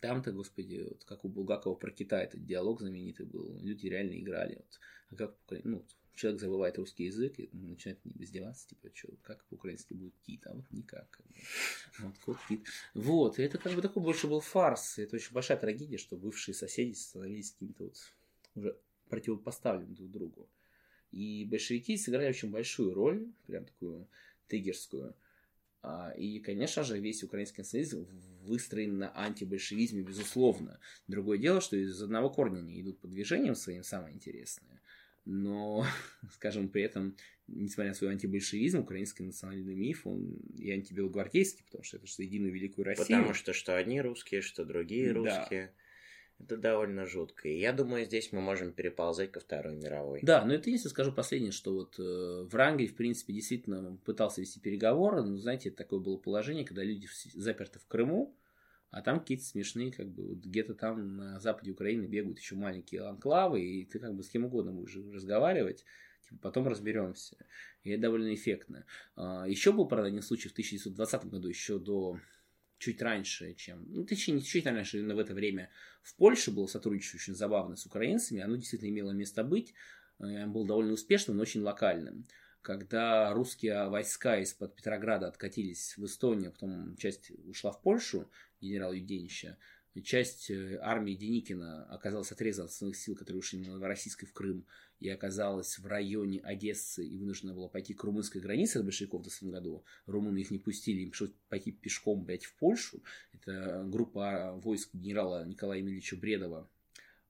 [0.00, 4.56] там-то, господи, вот как у Булгакова про Китай этот диалог знаменитый был, люди реально играли.
[4.56, 4.80] Вот.
[5.10, 5.84] А как, ну,
[6.14, 10.64] человек забывает русский язык и начинает издеваться, типа, что, как по-украински будет кит, а вот
[10.70, 11.20] никак.
[12.00, 12.66] Вот, кот кит.
[12.94, 14.98] Вот, и это как бы такой больше был фарс.
[14.98, 17.96] Это очень большая трагедия, что бывшие соседи становились какими-то вот
[18.54, 18.76] уже
[19.08, 20.48] противопоставлены друг другу.
[21.12, 24.06] И большевики сыграли очень большую роль, прям такую
[24.48, 25.14] триггерскую.
[25.82, 28.06] А, и, конечно же, весь украинский национализм
[28.42, 30.80] выстроен на антибольшевизме, безусловно.
[31.06, 34.80] Другое дело, что из одного корня они идут по движениям своим, самое интересное.
[35.24, 35.84] Но,
[36.32, 37.16] скажем, при этом,
[37.46, 42.52] несмотря на свой антибольшевизм, украинский национальный миф, он и антибелогвардейский, потому что это же единую
[42.52, 43.18] великую Россию.
[43.18, 45.66] Потому что что одни русские, что другие русские.
[45.66, 45.72] Да.
[46.40, 47.48] Это довольно жутко.
[47.48, 50.20] И я думаю, здесь мы можем переползать ко Второй мировой.
[50.22, 54.60] Да, но это если скажу последнее, что вот э, Врангель, в принципе, действительно пытался вести
[54.60, 58.36] переговоры, но, знаете, такое было положение, когда люди заперты в Крыму,
[58.90, 63.02] а там какие-то смешные, как бы, вот где-то там на западе Украины бегают еще маленькие
[63.02, 65.84] анклавы, и ты как бы с кем угодно будешь разговаривать,
[66.22, 67.36] типа, потом разберемся.
[67.82, 68.86] И это довольно эффектно.
[69.16, 72.18] А, еще был, правда, один случай в 1920 году, еще до
[72.78, 75.70] чуть раньше, чем, ну, точнее, не чуть раньше, но в это время
[76.02, 79.74] в Польше было сотрудничество очень забавно с украинцами, оно действительно имело место быть,
[80.20, 82.26] э, было довольно успешным, но очень локальным.
[82.62, 89.56] Когда русские войска из-под Петрограда откатились в Эстонию, потом часть ушла в Польшу, генерал Юденича,
[90.02, 94.66] часть э, армии Деникина оказалась отрезана от основных сил, которые ушли на Новороссийской в Крым,
[95.00, 99.24] и оказалась в районе Одессы и вынуждена была пойти к румынской границе от большевиков в
[99.24, 99.84] 20 году.
[100.06, 103.02] Румыны их не пустили, им пришлось пойти пешком, блядь, в Польшу.
[103.32, 106.68] Это группа войск генерала Николая Емельевича Бредова.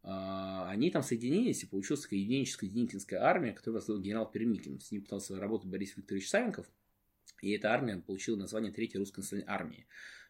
[0.02, 4.80] А, они там соединились, и получилась такая единическая Деникинская армия, которую возглавил генерал Перемикин.
[4.80, 6.66] С ним пытался работать Борис Викторович Савенков.
[7.42, 9.86] И эта армия получила название Третьей русской национальной армии.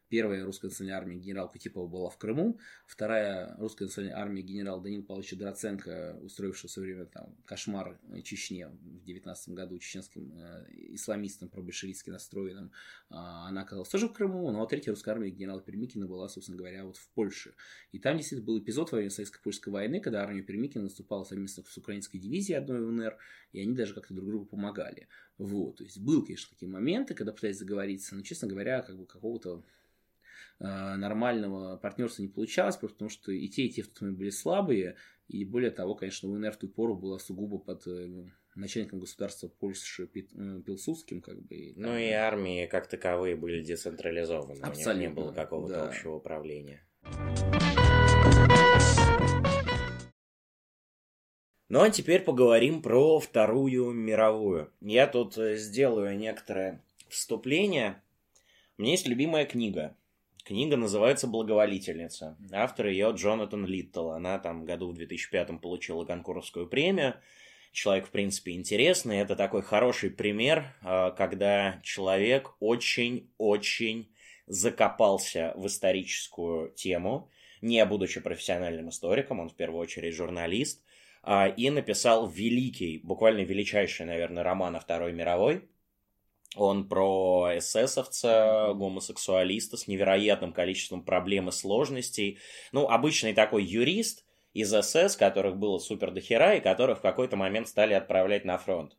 [0.08, 5.02] Первая русская национальная армия генерал Кутипова была в Крыму, вторая русская национальная армия генерал Данил
[5.02, 11.50] Павловича Драценко, устроившего в свое время там кошмар Чечне в 19 году чеченским э, исламистам
[11.50, 12.72] пробольшевистски настроенным,
[13.10, 16.56] э, она оказалась тоже в Крыму, ну а третья русская армия генерала Перемикина была, собственно
[16.56, 17.54] говоря, вот в Польше.
[17.92, 21.76] И там действительно был эпизод во время Советско-Польской войны, когда армия Перемикина наступала совместно с
[21.76, 23.18] украинской дивизией одной ВНР,
[23.52, 25.08] и они даже как-то друг другу помогали.
[25.36, 29.04] Вот, то есть был, конечно, такие моменты, когда пытались заговориться, но, честно говоря, как бы
[29.04, 29.64] какого-то
[30.60, 34.30] нормального партнерства не получалось, просто потому что и те, и те в тот момент были
[34.30, 34.96] слабые,
[35.28, 40.04] и более того, конечно, УНР в ту пору была сугубо под э, начальником государства Польши
[40.14, 41.74] э, Пилсудским, как бы.
[41.76, 45.88] Ну и армии как таковые были децентрализованы, Абсолютно, у них не было какого-то да.
[45.88, 46.82] общего управления.
[51.68, 54.72] Ну а теперь поговорим про Вторую мировую.
[54.80, 58.02] Я тут сделаю некоторое вступление.
[58.78, 59.94] У меня есть любимая книга
[60.48, 62.38] Книга называется «Благоволительница».
[62.52, 64.12] Автор ее Джонатан Литтл.
[64.12, 67.16] Она там году в 2005 получила Гонкуровскую премию.
[67.70, 69.18] Человек, в принципе, интересный.
[69.18, 74.10] Это такой хороший пример, а, когда человек очень-очень
[74.46, 77.28] закопался в историческую тему,
[77.60, 80.82] не будучи профессиональным историком, он в первую очередь журналист,
[81.22, 85.68] а, и написал великий, буквально величайший, наверное, роман о Второй мировой–
[86.56, 92.38] он про эсэсовца, гомосексуалиста с невероятным количеством проблем и сложностей.
[92.72, 94.24] Ну, обычный такой юрист
[94.54, 98.96] из СС, которых было супер дохера, и которых в какой-то момент стали отправлять на фронт.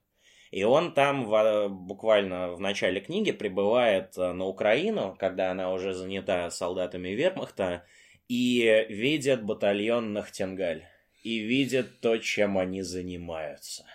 [0.51, 5.93] И он там в, буквально в начале книги прибывает э, на Украину, когда она уже
[5.93, 7.85] занята солдатами вермахта,
[8.27, 10.85] и видит батальон Нахтенгаль.
[11.21, 13.85] И видит то, чем они занимаются.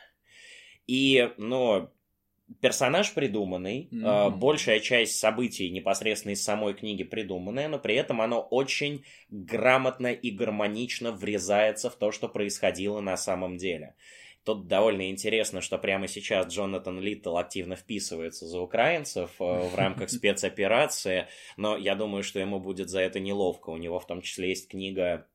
[0.86, 1.90] И, ну,
[2.60, 4.30] персонаж придуманный, mm-hmm.
[4.30, 10.30] большая часть событий непосредственно из самой книги придуманная, но при этом оно очень грамотно и
[10.30, 13.94] гармонично врезается в то, что происходило на самом деле.
[14.44, 20.10] Тут довольно интересно, что прямо сейчас Джонатан Литтл активно вписывается за украинцев э, в рамках
[20.10, 23.70] спецоперации, но я думаю, что ему будет за это неловко.
[23.70, 25.26] У него в том числе есть книга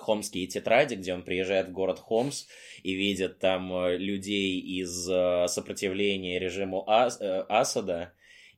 [0.00, 2.46] хомские тетради, где он приезжает в город Хомс
[2.82, 8.12] и видит там э, людей из э, сопротивления режиму Ас э, Асада,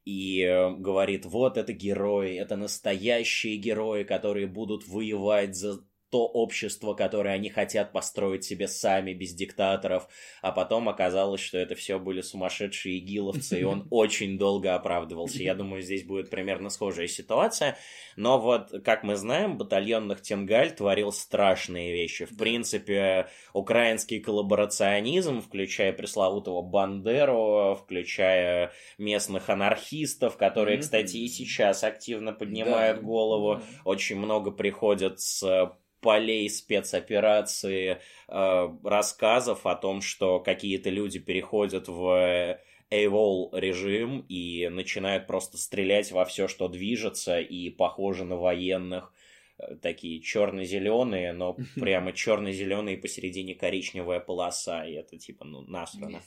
[0.07, 0.45] и
[0.79, 7.51] говорит, вот это герои, это настоящие герои, которые будут воевать за то общество, которое они
[7.51, 10.09] хотят построить себе сами, без диктаторов.
[10.43, 15.43] А потом оказалось, что это все были сумасшедшие игиловцы, и он очень долго оправдывался.
[15.43, 17.79] Я думаю, здесь будет примерно схожая ситуация.
[18.17, 22.25] Но вот, как мы знаем, батальон Нахтенгаль творил страшные вещи.
[22.25, 32.33] В принципе, украинский коллаборационизм, включая пресловутого Бандеру, включая местных анархистов, которые, кстати, и сейчас активно
[32.33, 35.71] поднимают голову, очень много приходят с
[36.01, 37.99] полей спецоперации,
[38.29, 42.59] э, рассказов о том, что какие-то люди переходят в
[42.91, 49.13] AWOL режим и начинают просто стрелять во все, что движется, и похожи на военных.
[49.59, 56.23] Э, такие черно-зеленые, но прямо черно-зеленые посередине коричневая полоса, и это типа, ну, насрано.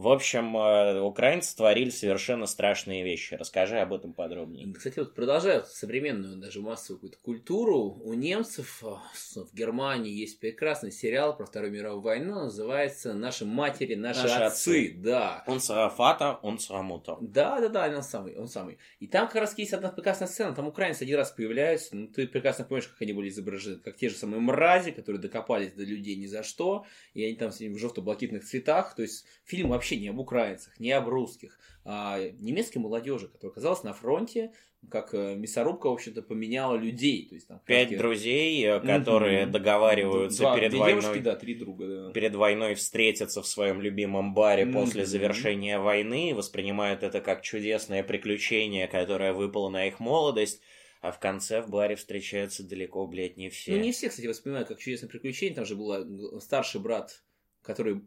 [0.00, 3.34] В общем, э, украинцы творили совершенно страшные вещи.
[3.34, 4.72] Расскажи об этом подробнее.
[4.72, 8.00] Кстати, вот продолжают современную даже массовую какую-то культуру.
[8.02, 8.94] У немцев э,
[9.34, 14.86] в Германии есть прекрасный сериал про Вторую мировую войну, называется «Наши матери, наши, наши отцы».
[14.86, 14.94] отцы.
[14.96, 15.44] Да.
[15.46, 17.18] Он сарафата, он сарамута.
[17.20, 18.78] Да, да, да, он самый, он самый.
[19.00, 22.26] И там как раз есть одна прекрасная сцена, там украинцы один раз появляются, ну, ты
[22.26, 26.16] прекрасно помнишь, как они были изображены, как те же самые мрази, которые докопались до людей
[26.16, 29.89] ни за что, и они там с ними в желто-блакитных цветах, то есть фильм вообще
[29.96, 34.52] не об украинцах, не об русских, а немецкой молодежи, которая оказалась на фронте,
[34.88, 37.26] как э, мясорубка, в общем-то, поменяла людей.
[37.28, 39.52] То есть, там, Пять друзей, э, которые угу.
[39.52, 41.02] договариваются Два, перед войной.
[41.02, 42.12] Девушки, да, три друга, да.
[42.12, 44.72] Перед войной встретиться в своем любимом баре угу.
[44.72, 50.62] после завершения войны, воспринимают это как чудесное приключение, которое выпало на их молодость.
[51.02, 53.72] А в конце в баре встречаются далеко, блядь, не все.
[53.72, 55.54] Ну, не все, кстати, воспринимают как чудесное приключение.
[55.54, 57.22] Там же был старший брат
[57.62, 58.02] который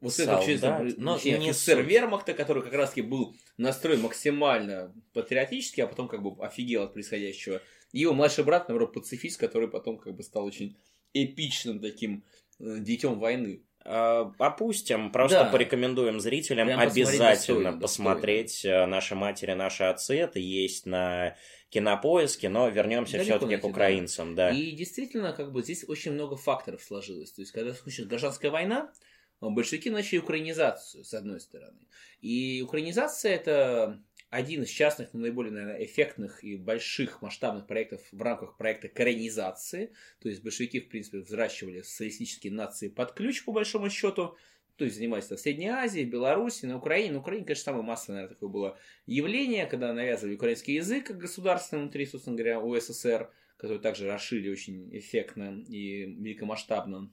[0.00, 0.58] вот это вообще
[0.96, 6.22] но не офицер вермахта, который как раз таки был настроен максимально патриотически, а потом как
[6.22, 7.60] бы офигел от происходящего.
[7.92, 10.76] И его младший брат, наоборот, пацифист, который потом как бы стал очень
[11.12, 12.24] эпичным таким
[12.58, 13.62] э, детем войны.
[13.86, 15.50] А, опустим, просто да.
[15.50, 18.84] порекомендуем зрителям Прям обязательно посмотреть достойно.
[18.84, 20.16] Э, «Наши матери, наши отцы».
[20.16, 21.36] Это есть на
[21.74, 24.50] кинопоиске, но вернемся все-таки к украинцам, да.
[24.50, 24.56] да.
[24.56, 27.32] И действительно, как бы здесь очень много факторов сложилось.
[27.32, 28.92] То есть, когда случилась гражданская война,
[29.40, 31.80] большевики начали украинизацию, с одной стороны.
[32.20, 34.00] И украинизация это
[34.30, 39.92] один из частных, но наиболее, наверное, эффектных и больших масштабных проектов в рамках проекта коренизации.
[40.20, 44.36] То есть большевики, в принципе, взращивали социалистические нации под ключ, по большому счету.
[44.76, 47.12] То есть занимались в Средней Азии, Беларуси, на Украине.
[47.12, 51.82] На Украине, конечно, самое массовое, наверное, такое было явление, когда навязывали украинский язык как государственный
[51.82, 57.12] внутри, собственно говоря, УССР, который также расширили очень эффектно и великомасштабно.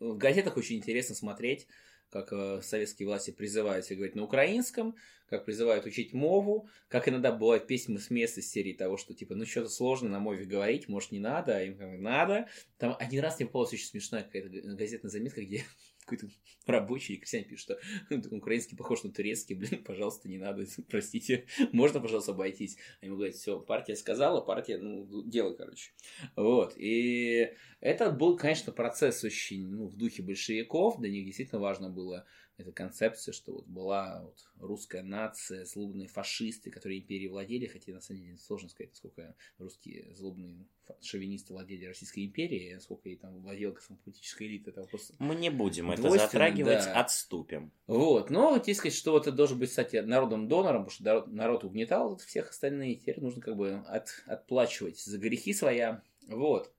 [0.00, 1.66] В газетах очень интересно смотреть
[2.10, 4.96] как э, советские власти призывают всех говорить на украинском,
[5.28, 9.34] как призывают учить мову, как иногда бывают письма с места из серии того, что типа,
[9.34, 12.48] ну что-то сложно на мове говорить, может не надо, а им как надо.
[12.78, 15.64] Там один раз мне попалась очень смешная какая-то газетная заметка, где
[16.00, 16.28] какой-то
[16.66, 17.78] рабочий крестьян пишет, что
[18.10, 22.78] «Ну, украинский похож на турецкий, блин, пожалуйста, не надо, простите, можно, пожалуйста, обойтись.
[23.00, 25.92] А ему говорят, все, партия сказала, партия, ну, дело, короче.
[26.36, 31.90] Вот, и это был, конечно, процесс очень, ну, в духе большевиков, для них действительно важно
[31.90, 32.26] было
[32.58, 38.00] эта концепция, что вот была вот русская нация, злобные фашисты, которые империей владели, хотя на
[38.00, 40.66] самом деле сложно сказать, сколько русские злобные
[41.00, 44.70] шовинисты владели Российской империей, сколько ей там владела космополитическая элита.
[44.70, 47.00] Это вопрос Мы не будем это затрагивать, да.
[47.00, 47.70] отступим.
[47.86, 51.26] Вот, но вот сказать, что вот это должен быть, кстати, народным донором, потому что народ,
[51.28, 56.02] народ угнетал всех остальных, теперь нужно как бы от, отплачивать за грехи своя.
[56.26, 56.72] Вот.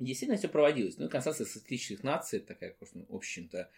[0.00, 0.98] Действительно все проводилось.
[0.98, 3.70] Ну и конституция социалистических наций, такая, в общем-то,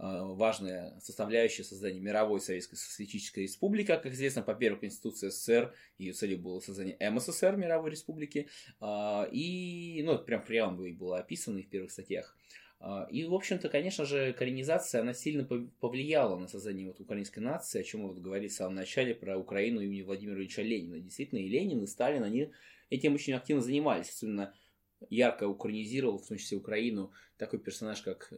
[0.00, 6.38] важная составляющая создания мировой Советской Социалистической Республики, как известно, по первой Конституции СССР, ее целью
[6.38, 8.48] было создание МССР, Мировой Республики,
[8.80, 12.34] э, и, ну, это прям прямо было описано в первых статьях.
[12.80, 17.80] Э, и, в общем-то, конечно же, коренизация, она сильно повлияла на создание вот украинской нации,
[17.80, 20.98] о чем мы вот говорили в самом начале про Украину имени Владимира Ильича Ленина.
[20.98, 22.50] Действительно, и Ленин, и Сталин, они
[22.88, 24.08] этим очень активно занимались.
[24.08, 24.54] Особенно
[25.10, 28.32] ярко украинизировал, в том числе Украину, такой персонаж, как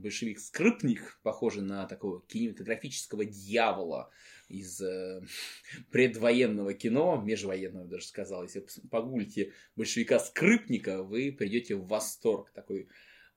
[0.00, 4.10] большевик Скрипник, похожий на такого кинематографического дьявола
[4.48, 5.22] из э,
[5.90, 8.42] предвоенного кино, межвоенного даже сказал.
[8.42, 12.50] Если погулите большевика Скрипника, вы придете в восторг.
[12.52, 12.88] Такой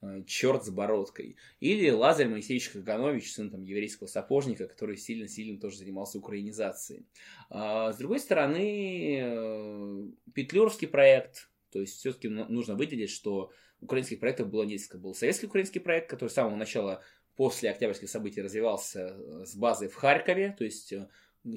[0.01, 1.37] э, черт с бородкой.
[1.59, 7.05] Или Лазарь Моисеевич Каганович, сын там еврейского сапожника, который сильно-сильно тоже занимался украинизацией.
[7.49, 10.03] А, с другой стороны, э,
[10.33, 13.51] Петлюрский проект, то есть все-таки нужно выделить, что
[13.83, 14.97] украинских проектов было несколько.
[14.97, 17.03] Был советский украинский проект, который с самого начала
[17.35, 21.07] после октябрьских событий развивался э, с базой в Харькове, то есть э,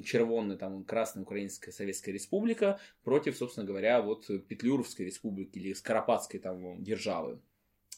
[0.03, 6.83] червонная, там, красная Украинская Советская Республика против, собственно говоря, вот Петлюровской Республики или Скоропадской там
[6.83, 7.39] державы.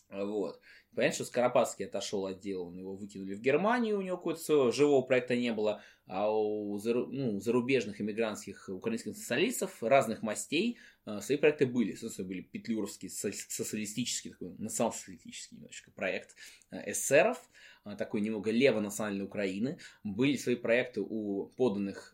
[0.10, 0.60] Вот.
[1.00, 5.34] Понятно, что Скоропадский отошел от дела, его выкинули в Германию, у него какого-то живого проекта
[5.38, 11.96] не было, а у ну, зарубежных иммигрантских украинских социалистов разных мастей э, свои проекты были.
[11.96, 16.36] Собственно, были петлюровский социалистический, такой национал-социалистический немножечко проект
[16.72, 17.50] э, эсеров,
[17.86, 19.78] э, такой немного лево-национальной Украины.
[20.04, 22.14] Были свои проекты у поданных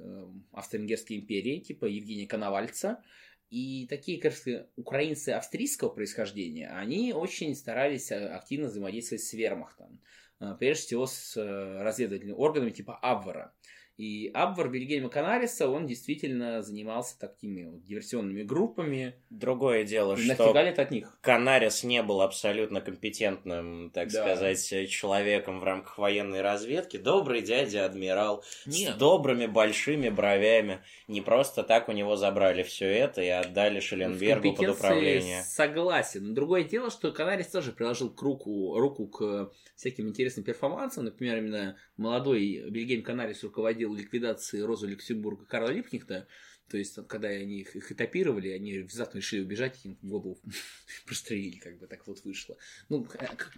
[0.52, 3.02] Австро-Венгерской империи, типа Евгения Коновальца,
[3.50, 10.02] И такие, кажется, украинцы австрийского происхождения, они очень старались э, активно взаимодействовать с вермахтом.
[10.40, 13.54] Э, прежде всего с э, разведывательными органами типа Абвара.
[13.98, 19.16] И Абвар Вильгельма Канариса, он действительно занимался такими вот диверсионными группами.
[19.30, 21.18] Другое дело, что от них.
[21.22, 24.24] Канарис не был абсолютно компетентным, так да.
[24.24, 26.98] сказать, человеком в рамках военной разведки.
[26.98, 28.96] Добрый дядя адмирал Нет.
[28.96, 30.82] с добрыми большими бровями.
[31.08, 35.44] Не просто так у него забрали все это и отдали Шелленбергу под управление.
[35.44, 36.34] Согласен.
[36.34, 41.06] Другое дело, что Канарис тоже приложил к руку, руку к всяким интересным перформансам.
[41.06, 46.28] Например, именно молодой Вильгельм Канарис руководил ликвидации Розы Люксембурга Карла Липкнехта.
[46.70, 50.40] То есть, когда они их, их этапировали, они внезапно решили убежать, им голову
[51.06, 52.58] прострелили, как бы так вот вышло.
[52.90, 53.08] Ну,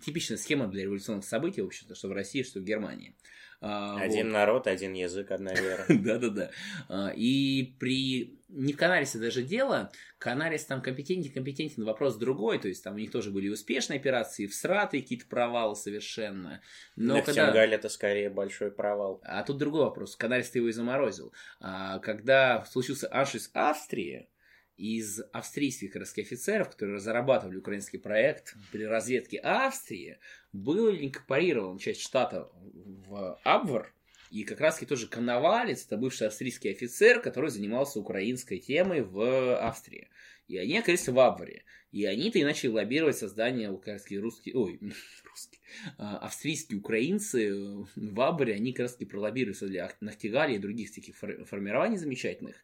[0.05, 3.15] типичная схема для революционных событий, в общем-то, что в России, что в Германии.
[3.59, 4.33] А, один вот.
[4.33, 5.85] народ, один язык, одна вера.
[5.89, 6.51] Да-да-да.
[6.89, 8.37] А, и при...
[8.49, 9.91] Не в Канарисе даже дело.
[10.19, 12.59] Канарис там компетентен, компетентен, вопрос другой.
[12.59, 16.61] То есть там у них тоже были успешные операции, в Сраты какие-то провалы совершенно.
[16.95, 17.65] Но когда...
[17.65, 19.21] это скорее большой провал.
[19.23, 20.15] А тут другой вопрос.
[20.15, 21.33] Канарис ты его и заморозил.
[21.59, 24.29] А, когда случился аншлюс Австрии,
[24.77, 30.19] из австрийских городских офицеров, которые разрабатывали украинский проект при разведке Австрии,
[30.53, 33.91] был инкорпорирован часть штата в Абвар,
[34.29, 39.57] и как раз таки тоже Коновалец, это бывший австрийский офицер, который занимался украинской темой в
[39.57, 40.09] Австрии.
[40.47, 41.63] И они оказались в Абваре.
[41.91, 44.79] И они-то и начали лоббировать создание украинские русские, ой,
[45.29, 45.61] русские,
[45.97, 47.53] а, австрийские украинцы
[47.95, 52.57] в Абваре, они как раз таки пролоббировали для Нахтигали и других таких формирований замечательных.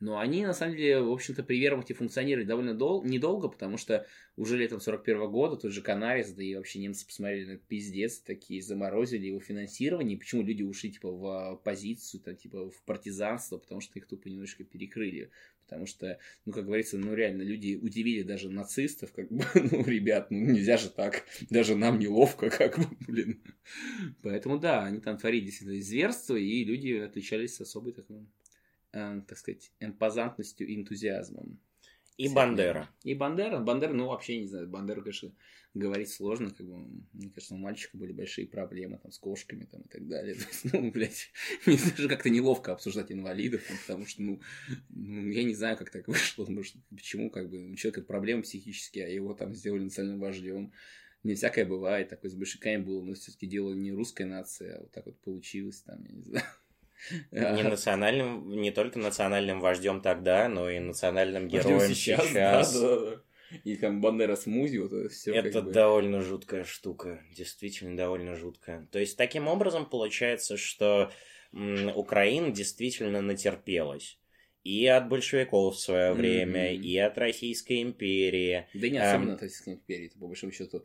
[0.00, 4.06] Но они, на самом деле, в общем-то, при вермахте функционировали довольно дол- недолго, потому что
[4.34, 8.18] уже летом 41 -го года тот же Канарис, да и вообще немцы посмотрели на пиздец,
[8.18, 10.16] такие заморозили его финансирование.
[10.16, 14.64] Почему люди ушли, типа, в оппозицию, там, типа, в партизанство, потому что их тупо немножко
[14.64, 15.30] перекрыли.
[15.66, 20.30] Потому что, ну, как говорится, ну, реально, люди удивили даже нацистов, как бы, ну, ребят,
[20.30, 23.42] ну, нельзя же так, даже нам неловко, как бы, блин.
[24.22, 28.26] Поэтому, да, они там творили действительно зверство, и люди отличались особой такой
[28.92, 31.60] э, так сказать, эмпозантностью и энтузиазмом.
[32.20, 32.90] И Бандера.
[33.02, 33.60] И Бандера.
[33.60, 34.68] Бандера, ну, вообще не знаю.
[34.68, 35.32] Бандера, конечно,
[35.72, 36.50] говорить сложно.
[36.50, 36.76] Как бы,
[37.14, 40.34] мне кажется, у мальчика были большие проблемы там, с кошками там, и так далее.
[40.38, 41.30] То есть, ну, блядь,
[41.66, 44.40] мне даже как-то неловко обсуждать инвалидов, ну, потому что, ну,
[44.90, 46.44] ну, я не знаю, как так вышло.
[46.44, 50.72] Может, почему, как бы, у человека проблемы психические, а его там сделали национальным вождем.
[51.22, 54.92] Не всякое бывает, такой с большиками было, но все-таки дело не русская нация, а вот
[54.92, 56.44] так вот получилось, там, я не знаю.
[57.30, 62.26] Не национальным, не только национальным вождем тогда, но и национальным героем сейчас.
[62.26, 62.74] сейчас.
[62.74, 63.22] Да, да, да.
[63.64, 65.34] И там Бандера смузи, вот это все.
[65.34, 65.72] Это бы...
[65.72, 68.86] довольно жуткая штука, действительно довольно жуткая.
[68.92, 71.10] То есть таким образом получается, что
[71.52, 74.18] м, Украина действительно натерпелась
[74.62, 76.76] и от большевиков в свое время, mm-hmm.
[76.76, 78.66] и от Российской империи.
[78.74, 80.84] Да не особенно от Российской империи, это по большому счету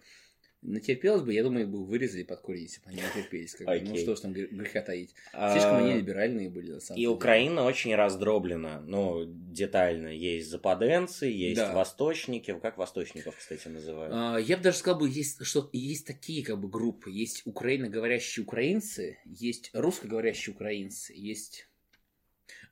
[0.67, 3.55] Натерпелось бы, я думаю, бы вырезали под корень, если бы они натерпелись.
[3.55, 3.81] Как okay.
[3.81, 3.89] бы.
[3.89, 5.13] Ну что ж там греха таить.
[5.31, 7.13] Слишком они либеральные были, на самом И деле.
[7.13, 8.81] Украина очень раздроблена.
[8.81, 10.07] Ну, детально.
[10.07, 11.73] Есть западенцы, есть да.
[11.73, 12.57] восточники.
[12.61, 14.13] Как восточников, кстати, называют?
[14.15, 17.11] А, я бы даже сказал, бы, есть, что есть такие как бы группы.
[17.11, 21.67] Есть украиноговорящие украинцы, есть русскоговорящие украинцы, есть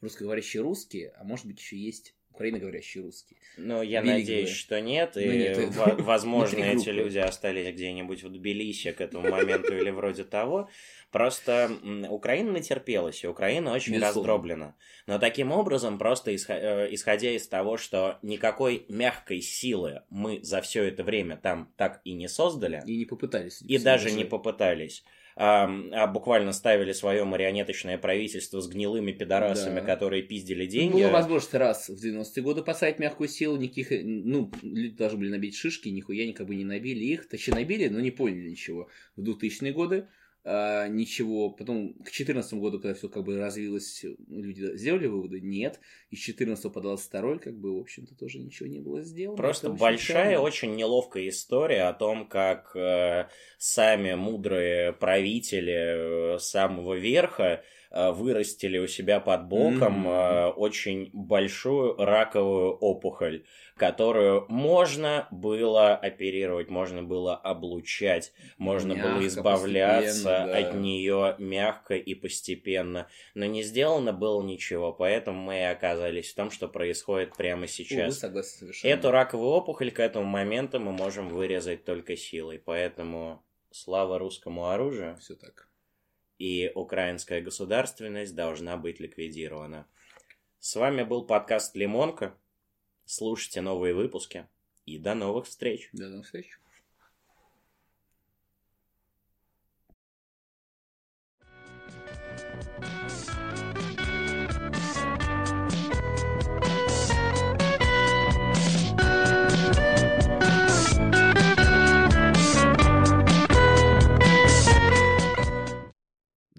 [0.01, 3.37] русскоговорящие русские, а может быть еще есть украиноговорящие русские.
[3.57, 8.91] Ну, я надеюсь, что нет, и, ну, нет, возможно, эти люди остались где-нибудь в Тбилиси
[8.91, 10.69] к этому моменту или вроде того.
[11.11, 11.71] Просто
[12.09, 14.17] Украина натерпелась, и Украина очень Безусловно.
[14.17, 14.75] раздроблена.
[15.05, 20.83] Но таким образом, просто э, исходя из того, что никакой мягкой силы мы за все
[20.85, 22.81] это время там так и не создали.
[22.87, 23.61] И не попытались.
[23.61, 25.03] И даже не попытались
[25.35, 29.85] а, буквально ставили свое марионеточное правительство с гнилыми пидорасами, да.
[29.85, 31.01] которые пиздили деньги.
[31.03, 35.55] Было возможность раз в 90-е годы поставить мягкую силу, никаких, ну, люди должны были набить
[35.55, 38.89] шишки, нихуя никак не набили их, точнее набили, но не поняли ничего.
[39.15, 40.07] В 2000-е годы
[40.45, 41.49] а, ничего.
[41.49, 45.79] Потом к 2014 году, когда все как бы развилось, люди сделали выводы, нет.
[46.09, 49.37] Из 14 по 22 как бы, в общем-то, тоже ничего не было сделано.
[49.37, 56.39] Просто Это большая, очень, очень неловкая история о том, как э, сами мудрые правители э,
[56.39, 57.61] самого верха Э,
[57.93, 60.53] вырастили у себя под боком mm-hmm.
[60.53, 63.45] очень большую раковую опухоль,
[63.77, 70.57] которую можно было оперировать, можно было облучать, можно мягко, было избавляться да.
[70.57, 73.07] от нее мягко и постепенно.
[73.35, 78.07] Но не сделано было ничего, поэтому мы и оказались в том, что происходит прямо сейчас.
[78.07, 78.91] Увы, согласен совершенно.
[78.91, 85.17] Эту раковую опухоль к этому моменту мы можем вырезать только силой, поэтому слава русскому оружию.
[85.19, 85.67] Все так
[86.37, 89.87] и украинская государственность должна быть ликвидирована.
[90.59, 92.37] С вами был подкаст «Лимонка».
[93.05, 94.47] Слушайте новые выпуски.
[94.85, 95.89] И до новых встреч.
[95.93, 96.59] До новых встреч.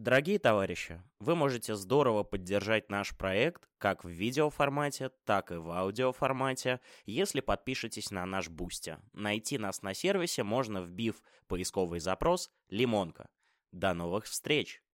[0.04, 6.80] Дорогие товарищи, вы можете здорово поддержать наш проект как в видеоформате, так и в аудиоформате,
[7.06, 8.98] если подпишетесь на наш Бусти.
[9.14, 13.30] Найти нас на сервисе можно, вбив поисковый запрос «Лимонка».
[13.72, 14.84] До новых встреч!